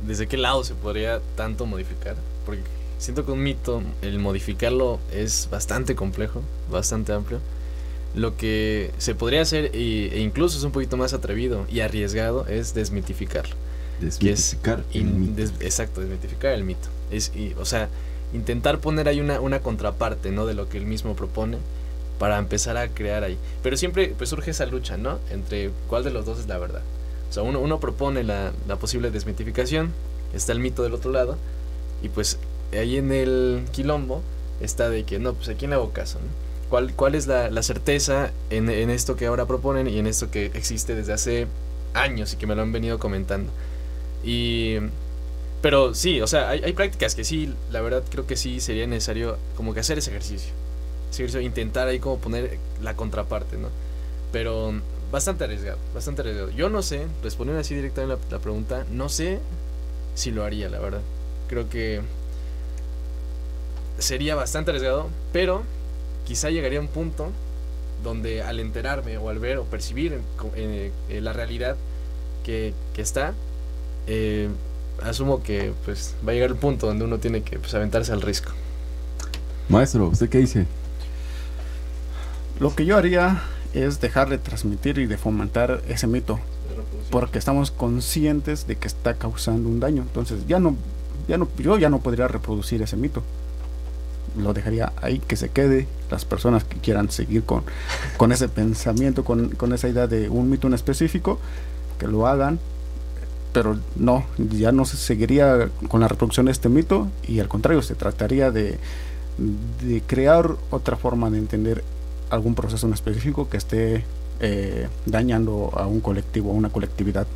desde 0.07 0.27
qué 0.27 0.37
lado 0.37 0.63
se 0.63 0.73
podría 0.73 1.19
tanto 1.35 1.65
modificar, 1.65 2.15
porque 2.45 2.61
siento 2.97 3.25
que 3.25 3.31
un 3.33 3.43
mito 3.43 3.83
el 4.01 4.19
modificarlo 4.19 4.99
es 5.11 5.49
bastante 5.51 5.95
complejo, 5.95 6.41
bastante 6.71 7.11
amplio 7.11 7.41
Lo 8.15 8.37
que 8.37 8.91
se 8.97 9.13
podría 9.15 9.41
hacer, 9.41 9.75
y- 9.75 10.07
e 10.13 10.19
incluso 10.21 10.57
es 10.57 10.63
un 10.63 10.71
poquito 10.71 10.95
más 10.95 11.11
atrevido 11.13 11.65
y 11.69 11.81
arriesgado, 11.81 12.47
es 12.47 12.73
desmitificarlo. 12.73 13.55
Es 14.01 14.17
Desmitificar 14.19 14.83
el 14.93 15.01
in- 15.01 15.19
mito. 15.19 15.33
des- 15.35 15.53
exacto, 15.59 15.99
desmitificar 16.01 16.53
el 16.53 16.63
mito. 16.63 16.87
Es, 17.11 17.31
y, 17.35 17.53
o 17.59 17.65
sea, 17.65 17.89
intentar 18.33 18.79
poner 18.79 19.07
ahí 19.07 19.19
una, 19.19 19.39
una 19.39 19.59
contraparte, 19.61 20.31
¿no? 20.31 20.45
De 20.45 20.53
lo 20.53 20.69
que 20.69 20.77
él 20.77 20.85
mismo 20.85 21.15
propone 21.15 21.57
para 22.19 22.37
empezar 22.37 22.77
a 22.77 22.87
crear 22.89 23.23
ahí. 23.23 23.37
Pero 23.63 23.77
siempre 23.77 24.13
pues 24.17 24.29
surge 24.29 24.51
esa 24.51 24.65
lucha, 24.65 24.97
¿no? 24.97 25.19
Entre 25.31 25.71
cuál 25.87 26.03
de 26.03 26.11
los 26.11 26.25
dos 26.25 26.39
es 26.39 26.47
la 26.47 26.57
verdad. 26.57 26.81
O 27.29 27.33
sea, 27.33 27.43
uno, 27.43 27.59
uno 27.59 27.79
propone 27.79 28.23
la, 28.23 28.51
la 28.67 28.75
posible 28.75 29.11
desmitificación, 29.11 29.91
está 30.33 30.51
el 30.51 30.59
mito 30.59 30.83
del 30.83 30.93
otro 30.93 31.11
lado, 31.11 31.37
y 32.01 32.09
pues 32.09 32.39
ahí 32.73 32.97
en 32.97 33.11
el 33.11 33.63
quilombo 33.71 34.21
está 34.61 34.89
de 34.89 35.03
que, 35.03 35.19
no, 35.19 35.33
pues 35.33 35.49
a 35.49 35.53
quién 35.53 35.69
le 35.71 35.75
hago 35.75 35.91
caso, 35.91 36.19
¿no? 36.19 36.49
¿Cuál, 36.69 36.93
cuál 36.93 37.15
es 37.15 37.25
la, 37.25 37.49
la 37.49 37.63
certeza 37.63 38.31
en, 38.51 38.69
en 38.69 38.91
esto 38.91 39.15
que 39.15 39.25
ahora 39.25 39.47
proponen 39.47 39.87
y 39.87 39.97
en 39.97 40.05
esto 40.05 40.29
que 40.29 40.47
existe 40.53 40.93
desde 40.93 41.13
hace 41.13 41.47
años 41.95 42.33
y 42.33 42.37
que 42.37 42.45
me 42.45 42.55
lo 42.55 42.61
han 42.61 42.71
venido 42.71 42.99
comentando? 42.99 43.51
Y... 44.23 44.77
Pero 45.61 45.93
sí, 45.93 46.21
o 46.21 46.27
sea, 46.27 46.49
hay, 46.49 46.61
hay 46.63 46.73
prácticas 46.73 47.15
que 47.15 47.23
sí, 47.23 47.53
la 47.71 47.81
verdad 47.81 48.03
creo 48.09 48.25
que 48.25 48.35
sí 48.37 48.59
sería 48.61 48.87
necesario 48.87 49.37
como 49.55 49.73
que 49.73 49.81
hacer 49.81 49.97
ese 49.97 50.09
ejercicio. 50.11 50.53
Intentar 51.41 51.87
ahí 51.87 51.99
como 51.99 52.17
poner 52.17 52.57
la 52.81 52.95
contraparte, 52.95 53.57
¿no? 53.57 53.67
Pero 54.31 54.73
bastante 55.11 55.43
arriesgado, 55.43 55.77
bastante 55.93 56.21
arriesgado. 56.21 56.49
Yo 56.51 56.69
no 56.69 56.81
sé, 56.81 57.07
respondiendo 57.23 57.59
así 57.59 57.75
directamente 57.75 58.15
la, 58.29 58.37
la 58.37 58.41
pregunta, 58.41 58.85
no 58.91 59.09
sé 59.09 59.39
si 60.15 60.31
lo 60.31 60.45
haría, 60.45 60.69
la 60.69 60.79
verdad. 60.79 61.01
Creo 61.47 61.67
que 61.67 62.01
sería 63.97 64.35
bastante 64.35 64.71
arriesgado, 64.71 65.09
pero 65.33 65.63
quizá 66.25 66.49
llegaría 66.49 66.79
a 66.79 66.81
un 66.81 66.87
punto 66.87 67.31
donde 68.03 68.41
al 68.41 68.59
enterarme 68.59 69.17
o 69.17 69.29
al 69.29 69.39
ver 69.39 69.57
o 69.57 69.65
percibir 69.65 70.21
eh, 70.55 70.91
eh, 71.09 71.21
la 71.21 71.33
realidad 71.33 71.75
que, 72.45 72.73
que 72.93 73.01
está, 73.01 73.33
eh, 74.07 74.47
asumo 75.03 75.43
que 75.43 75.73
pues 75.85 76.15
va 76.27 76.31
a 76.31 76.35
llegar 76.35 76.49
el 76.49 76.55
punto 76.55 76.87
donde 76.87 77.05
uno 77.05 77.19
tiene 77.19 77.41
que 77.41 77.59
pues, 77.59 77.73
aventarse 77.73 78.11
al 78.11 78.21
risco. 78.21 78.51
Maestro, 79.69 80.07
¿usted 80.07 80.29
qué 80.29 80.39
dice? 80.39 80.65
Lo 82.59 82.75
que 82.75 82.85
yo 82.85 82.97
haría 82.97 83.41
es 83.73 84.01
dejar 84.01 84.29
de 84.29 84.37
transmitir 84.37 84.97
y 84.97 85.05
de 85.05 85.17
fomentar 85.17 85.81
ese 85.87 86.07
mito, 86.07 86.39
porque 87.11 87.37
estamos 87.37 87.71
conscientes 87.71 88.67
de 88.67 88.75
que 88.75 88.87
está 88.87 89.13
causando 89.13 89.69
un 89.69 89.79
daño. 89.79 90.01
Entonces 90.01 90.47
ya 90.47 90.59
no, 90.59 90.75
ya 91.27 91.37
no, 91.37 91.47
yo 91.57 91.77
ya 91.77 91.89
no 91.89 91.99
podría 91.99 92.27
reproducir 92.27 92.81
ese 92.81 92.97
mito. 92.97 93.23
Lo 94.37 94.53
dejaría 94.53 94.91
ahí 95.01 95.19
que 95.19 95.35
se 95.35 95.49
quede. 95.49 95.87
Las 96.11 96.25
personas 96.25 96.63
que 96.63 96.77
quieran 96.77 97.11
seguir 97.11 97.43
con, 97.43 97.63
con 98.17 98.31
ese 98.31 98.49
pensamiento, 98.49 99.23
con, 99.23 99.49
con 99.49 99.73
esa 99.73 99.87
idea 99.87 100.07
de 100.07 100.29
un 100.29 100.49
mito 100.49 100.67
en 100.67 100.73
específico, 100.73 101.39
que 101.99 102.07
lo 102.07 102.27
hagan. 102.27 102.59
Pero 103.51 103.77
no, 103.95 104.25
ya 104.37 104.71
no 104.71 104.85
se 104.85 104.97
seguiría 104.97 105.69
con 105.87 106.01
la 106.01 106.07
reproducción 106.07 106.45
de 106.45 106.51
este 106.51 106.69
mito 106.69 107.07
y 107.27 107.39
al 107.39 107.47
contrario, 107.47 107.81
se 107.81 107.95
trataría 107.95 108.51
de, 108.51 108.77
de 109.83 110.01
crear 110.05 110.55
otra 110.69 110.97
forma 110.97 111.29
de 111.29 111.39
entender 111.39 111.83
algún 112.29 112.55
proceso 112.55 112.85
en 112.87 112.93
específico 112.93 113.49
que 113.49 113.57
esté 113.57 114.03
eh, 114.39 114.87
dañando 115.05 115.71
a 115.75 115.85
un 115.85 115.99
colectivo, 115.99 116.51
a 116.51 116.53
una 116.53 116.69
colectividad. 116.69 117.27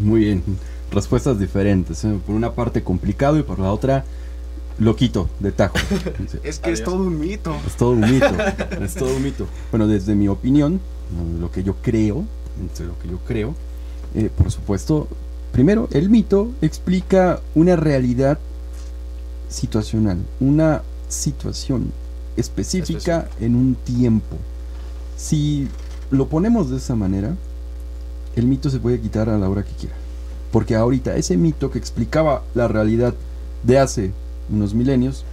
Muy 0.00 0.20
bien, 0.20 0.42
respuestas 0.90 1.38
diferentes. 1.38 2.04
¿eh? 2.04 2.18
Por 2.26 2.34
una 2.34 2.52
parte 2.52 2.82
complicado 2.82 3.38
y 3.38 3.42
por 3.42 3.58
la 3.58 3.72
otra 3.72 4.04
loquito, 4.78 5.28
de 5.38 5.52
tajo. 5.52 5.76
Es 6.42 6.58
que 6.58 6.72
es 6.72 6.82
todo 6.82 6.96
un 6.96 7.20
mito. 7.20 7.54
Es 7.66 7.76
todo 7.76 7.90
un 7.90 8.00
mito, 8.00 8.26
es 8.82 8.94
todo 8.94 9.14
un 9.14 9.22
mito. 9.22 9.46
Bueno, 9.70 9.86
desde 9.86 10.14
mi 10.14 10.28
opinión, 10.28 10.80
lo 11.40 11.50
que 11.50 11.62
yo 11.62 11.76
creo, 11.82 12.24
entre 12.60 12.86
lo 12.86 12.98
que 12.98 13.08
yo 13.08 13.18
creo, 13.18 13.54
eh, 14.14 14.30
por 14.36 14.50
supuesto, 14.50 15.08
primero, 15.52 15.88
el 15.92 16.10
mito 16.10 16.50
explica 16.60 17.40
una 17.54 17.76
realidad 17.76 18.38
situacional, 19.48 20.18
una 20.40 20.82
situación 21.08 21.92
específica 22.36 23.28
en 23.40 23.54
un 23.54 23.74
tiempo. 23.74 24.36
Si 25.16 25.68
lo 26.10 26.28
ponemos 26.28 26.70
de 26.70 26.78
esa 26.78 26.96
manera, 26.96 27.36
el 28.36 28.46
mito 28.46 28.70
se 28.70 28.80
puede 28.80 29.00
quitar 29.00 29.28
a 29.28 29.38
la 29.38 29.48
hora 29.48 29.62
que 29.62 29.72
quiera. 29.72 29.94
Porque 30.50 30.74
ahorita 30.74 31.16
ese 31.16 31.36
mito 31.36 31.70
que 31.70 31.78
explicaba 31.78 32.42
la 32.54 32.68
realidad 32.68 33.14
de 33.62 33.78
hace 33.78 34.12
unos 34.50 34.74
milenios, 34.74 35.24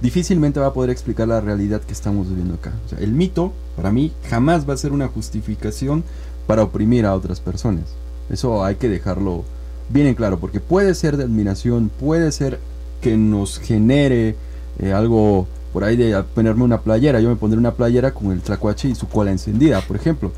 difícilmente 0.00 0.60
va 0.60 0.68
a 0.68 0.72
poder 0.72 0.90
explicar 0.90 1.28
la 1.28 1.40
realidad 1.40 1.82
que 1.82 1.92
estamos 1.92 2.28
viviendo 2.28 2.54
acá. 2.54 2.72
O 2.86 2.88
sea, 2.88 2.98
el 2.98 3.12
mito, 3.12 3.52
para 3.76 3.90
mí, 3.90 4.12
jamás 4.28 4.68
va 4.68 4.74
a 4.74 4.78
ser 4.78 4.92
una 4.92 5.08
justificación 5.08 6.04
para 6.46 6.62
oprimir 6.62 7.06
a 7.06 7.14
otras 7.14 7.40
personas. 7.40 7.84
Eso 8.30 8.64
hay 8.64 8.76
que 8.76 8.88
dejarlo 8.88 9.44
bien 9.88 10.06
en 10.06 10.14
claro, 10.14 10.38
porque 10.38 10.60
puede 10.60 10.94
ser 10.94 11.16
de 11.16 11.24
admiración, 11.24 11.90
puede 12.00 12.30
ser 12.32 12.58
que 13.00 13.16
nos 13.16 13.58
genere 13.58 14.36
eh, 14.78 14.92
algo 14.92 15.46
por 15.72 15.84
ahí 15.84 15.96
de 15.96 16.22
ponerme 16.34 16.64
una 16.64 16.80
playera. 16.80 17.20
Yo 17.20 17.28
me 17.28 17.36
pondré 17.36 17.58
una 17.58 17.74
playera 17.74 18.12
con 18.12 18.32
el 18.32 18.40
tlacuache 18.40 18.88
y 18.88 18.94
su 18.94 19.08
cola 19.08 19.30
encendida, 19.30 19.80
por 19.80 19.96
ejemplo. 19.96 20.32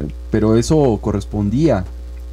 Eh, 0.00 0.08
pero 0.30 0.56
eso 0.56 0.98
correspondía 1.00 1.84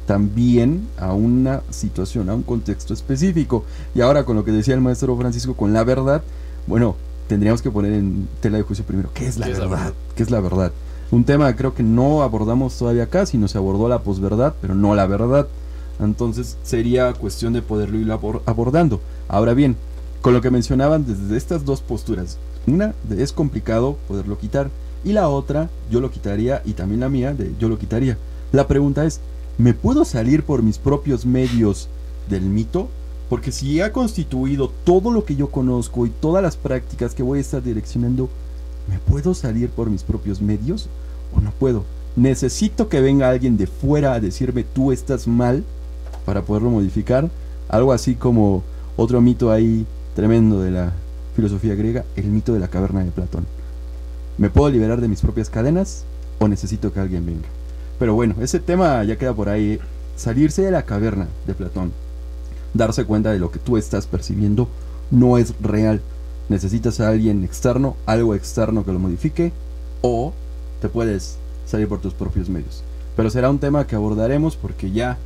también 0.06 0.88
a 0.98 1.12
una 1.12 1.62
situación, 1.70 2.28
a 2.28 2.34
un 2.34 2.42
contexto 2.42 2.94
específico. 2.94 3.64
Y 3.94 4.00
ahora 4.00 4.24
con 4.24 4.36
lo 4.36 4.44
que 4.44 4.52
decía 4.52 4.74
el 4.74 4.80
maestro 4.80 5.16
Francisco, 5.16 5.54
con 5.54 5.72
la 5.72 5.84
verdad, 5.84 6.22
bueno, 6.66 6.96
tendríamos 7.28 7.62
que 7.62 7.70
poner 7.70 7.92
en 7.92 8.28
tela 8.40 8.58
de 8.58 8.64
juicio 8.64 8.84
primero, 8.84 9.10
¿qué 9.14 9.26
es 9.26 9.38
la 9.38 9.46
¿Qué 9.46 9.52
es 9.52 9.58
la 9.58 9.66
verdad? 9.66 9.78
verdad? 9.78 9.94
¿Qué 10.16 10.22
es 10.22 10.30
la 10.30 10.40
verdad? 10.40 10.72
Un 11.12 11.24
tema 11.24 11.48
que 11.52 11.58
creo 11.58 11.74
que 11.74 11.82
no 11.82 12.22
abordamos 12.22 12.76
todavía 12.78 13.02
acá, 13.02 13.26
sino 13.26 13.46
se 13.46 13.58
abordó 13.58 13.86
la 13.86 14.00
posverdad, 14.02 14.54
pero 14.62 14.74
no 14.74 14.94
la 14.94 15.06
verdad. 15.06 15.46
Entonces 16.00 16.56
sería 16.62 17.12
cuestión 17.12 17.52
de 17.52 17.60
poderlo 17.60 17.98
ir 17.98 18.08
abor- 18.08 18.40
abordando. 18.46 18.98
Ahora 19.28 19.52
bien, 19.52 19.76
con 20.22 20.32
lo 20.32 20.40
que 20.40 20.50
mencionaban 20.50 21.04
desde 21.04 21.36
estas 21.36 21.66
dos 21.66 21.82
posturas, 21.82 22.38
una 22.66 22.94
de 23.08 23.22
es 23.22 23.32
complicado 23.32 23.98
poderlo 24.08 24.38
quitar 24.38 24.70
y 25.04 25.12
la 25.12 25.28
otra 25.28 25.68
yo 25.90 26.00
lo 26.00 26.10
quitaría 26.10 26.62
y 26.64 26.72
también 26.72 27.00
la 27.00 27.10
mía 27.10 27.34
de 27.34 27.52
yo 27.60 27.68
lo 27.68 27.78
quitaría. 27.78 28.16
La 28.50 28.66
pregunta 28.66 29.04
es, 29.04 29.20
¿me 29.58 29.74
puedo 29.74 30.06
salir 30.06 30.44
por 30.44 30.62
mis 30.62 30.78
propios 30.78 31.26
medios 31.26 31.88
del 32.30 32.42
mito? 32.42 32.88
Porque 33.28 33.52
si 33.52 33.82
ha 33.82 33.92
constituido 33.92 34.70
todo 34.84 35.10
lo 35.10 35.26
que 35.26 35.36
yo 35.36 35.50
conozco 35.50 36.06
y 36.06 36.10
todas 36.10 36.42
las 36.42 36.56
prácticas 36.56 37.14
que 37.14 37.22
voy 37.22 37.38
a 37.38 37.42
estar 37.42 37.62
direccionando, 37.62 38.30
¿me 38.88 38.98
puedo 38.98 39.34
salir 39.34 39.70
por 39.70 39.90
mis 39.90 40.02
propios 40.02 40.40
medios 40.40 40.88
o 41.34 41.40
no 41.40 41.50
puedo? 41.50 41.84
Necesito 42.16 42.88
que 42.88 43.00
venga 43.00 43.30
alguien 43.30 43.56
de 43.56 43.66
fuera 43.66 44.14
a 44.14 44.20
decirme 44.20 44.64
tú 44.64 44.92
estás 44.92 45.26
mal 45.26 45.64
para 46.24 46.42
poderlo 46.42 46.70
modificar. 46.70 47.30
Algo 47.68 47.92
así 47.92 48.14
como 48.14 48.62
otro 48.96 49.20
mito 49.20 49.50
ahí 49.50 49.86
tremendo 50.14 50.60
de 50.60 50.70
la 50.70 50.92
filosofía 51.34 51.74
griega, 51.74 52.04
el 52.16 52.26
mito 52.26 52.52
de 52.52 52.60
la 52.60 52.68
caverna 52.68 53.02
de 53.04 53.10
Platón. 53.10 53.46
¿Me 54.38 54.50
puedo 54.50 54.70
liberar 54.70 55.00
de 55.00 55.08
mis 55.08 55.20
propias 55.20 55.48
cadenas 55.50 56.04
o 56.38 56.48
necesito 56.48 56.92
que 56.92 57.00
alguien 57.00 57.24
venga? 57.24 57.48
Pero 57.98 58.14
bueno, 58.14 58.34
ese 58.40 58.60
tema 58.60 59.02
ya 59.04 59.16
queda 59.16 59.34
por 59.34 59.48
ahí. 59.48 59.78
Salirse 60.16 60.62
de 60.62 60.70
la 60.70 60.82
caverna 60.82 61.26
de 61.46 61.54
Platón, 61.54 61.90
darse 62.74 63.04
cuenta 63.04 63.32
de 63.32 63.38
lo 63.38 63.50
que 63.50 63.58
tú 63.58 63.78
estás 63.78 64.06
percibiendo 64.06 64.68
no 65.10 65.38
es 65.38 65.54
real. 65.60 66.02
Necesitas 66.52 67.00
a 67.00 67.08
alguien 67.08 67.44
externo, 67.44 67.96
algo 68.04 68.34
externo 68.34 68.84
que 68.84 68.92
lo 68.92 68.98
modifique, 68.98 69.52
o 70.02 70.34
te 70.82 70.90
puedes 70.90 71.38
salir 71.66 71.88
por 71.88 72.02
tus 72.02 72.12
propios 72.12 72.50
medios. 72.50 72.82
Pero 73.16 73.30
será 73.30 73.48
un 73.48 73.58
tema 73.58 73.86
que 73.86 73.96
abordaremos 73.96 74.54
porque 74.56 74.90
ya 74.90 75.16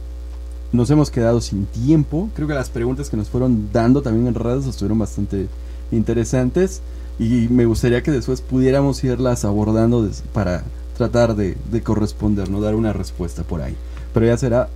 nos 0.70 0.88
hemos 0.90 1.10
quedado 1.10 1.40
sin 1.40 1.66
tiempo. 1.66 2.30
Creo 2.36 2.46
que 2.46 2.54
las 2.54 2.70
preguntas 2.70 3.10
que 3.10 3.16
nos 3.16 3.28
fueron 3.28 3.70
dando 3.72 4.02
también 4.02 4.28
en 4.28 4.34
redes 4.36 4.66
estuvieron 4.66 5.00
bastante 5.00 5.48
interesantes 5.90 6.80
y 7.18 7.48
me 7.48 7.66
gustaría 7.66 8.04
que 8.04 8.12
después 8.12 8.40
pudiéramos 8.40 9.02
irlas 9.02 9.44
abordando 9.44 10.08
para 10.32 10.62
tratar 10.96 11.34
de, 11.34 11.56
de 11.72 11.82
corresponder, 11.82 12.50
no 12.50 12.60
dar 12.60 12.76
una 12.76 12.92
respuesta 12.92 13.42
por 13.42 13.62
ahí. 13.62 13.74
Pero 14.14 14.26
ya 14.26 14.38
será 14.38 14.68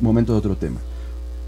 momento 0.00 0.32
de 0.32 0.38
otro 0.40 0.56
tema. 0.56 0.80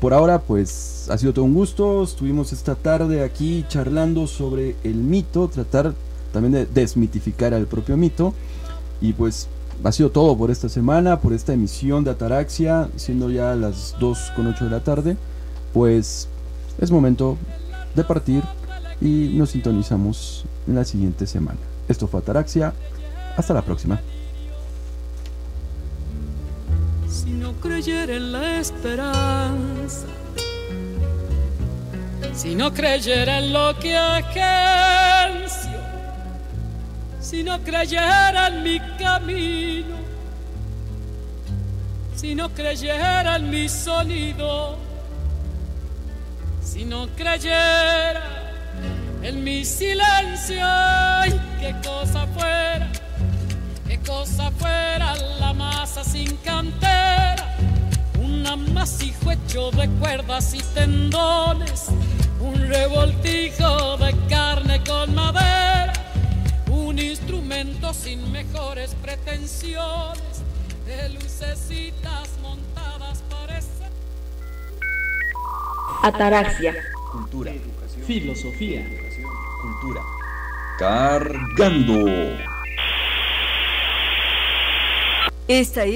Por 0.00 0.14
ahora, 0.14 0.40
pues 0.40 1.08
ha 1.10 1.18
sido 1.18 1.34
todo 1.34 1.44
un 1.44 1.52
gusto. 1.52 2.02
Estuvimos 2.02 2.54
esta 2.54 2.74
tarde 2.74 3.22
aquí 3.22 3.66
charlando 3.68 4.26
sobre 4.26 4.74
el 4.82 4.94
mito, 4.94 5.48
tratar 5.48 5.92
también 6.32 6.52
de 6.52 6.66
desmitificar 6.66 7.52
al 7.52 7.66
propio 7.66 7.98
mito. 7.98 8.32
Y 9.02 9.12
pues 9.12 9.48
ha 9.84 9.92
sido 9.92 10.10
todo 10.10 10.36
por 10.36 10.50
esta 10.50 10.70
semana, 10.70 11.20
por 11.20 11.34
esta 11.34 11.52
emisión 11.52 12.02
de 12.04 12.12
Ataraxia, 12.12 12.88
siendo 12.96 13.30
ya 13.30 13.54
las 13.54 13.94
2 14.00 14.32
con 14.34 14.46
8 14.46 14.64
de 14.64 14.70
la 14.70 14.80
tarde. 14.80 15.16
Pues 15.74 16.28
es 16.78 16.90
momento 16.90 17.36
de 17.94 18.04
partir 18.04 18.42
y 19.02 19.34
nos 19.34 19.50
sintonizamos 19.50 20.44
en 20.66 20.76
la 20.76 20.84
siguiente 20.86 21.26
semana. 21.26 21.58
Esto 21.88 22.08
fue 22.08 22.20
Ataraxia. 22.20 22.72
Hasta 23.36 23.52
la 23.52 23.62
próxima. 23.62 24.00
Si 27.10 27.30
no 27.30 27.52
creyera 27.54 28.14
en 28.14 28.32
la 28.32 28.60
esperanza, 28.60 30.06
si 32.32 32.54
no 32.54 32.72
creyera 32.72 33.38
en 33.40 33.52
lo 33.52 33.76
que 33.78 33.96
agencio, 33.96 35.80
si 37.20 37.42
no 37.42 37.58
creyera 37.62 38.46
en 38.48 38.62
mi 38.62 38.80
camino, 38.96 39.96
si 42.14 42.34
no 42.34 42.48
creyera 42.50 43.36
en 43.36 43.50
mi 43.50 43.68
sonido, 43.68 44.78
si 46.62 46.84
no 46.84 47.08
creyera 47.16 48.22
en 49.22 49.42
mi 49.42 49.64
silencio, 49.64 50.60
ay, 50.62 51.40
qué 51.58 51.74
cosa 51.84 52.26
fuera, 52.28 52.88
qué 53.90 53.98
cosa 54.06 54.52
fuera 54.52 55.16
la 55.40 55.52
masa 55.52 56.04
sin 56.04 56.36
cantera, 56.38 57.56
un 58.20 58.46
amasijo 58.46 59.32
hecho 59.32 59.72
de 59.72 59.88
cuerdas 59.98 60.54
y 60.54 60.62
tendones, 60.74 61.88
un 62.40 62.68
revoltijo 62.68 63.96
de 63.96 64.14
carne 64.28 64.80
con 64.84 65.12
madera 65.14 65.92
un 66.70 66.98
instrumento 66.98 67.92
sin 67.92 68.30
mejores 68.30 68.94
pretensiones, 69.02 70.42
de 70.86 71.08
lucecitas 71.10 72.30
montadas 72.42 73.22
parece. 73.28 73.84
Ataraxia. 76.02 76.74
Cultura. 77.10 77.52
Filosofía. 78.06 78.86
Cultura. 79.62 80.00
Cargando. 80.78 82.59
Esta 85.50 85.82
es 85.82 85.88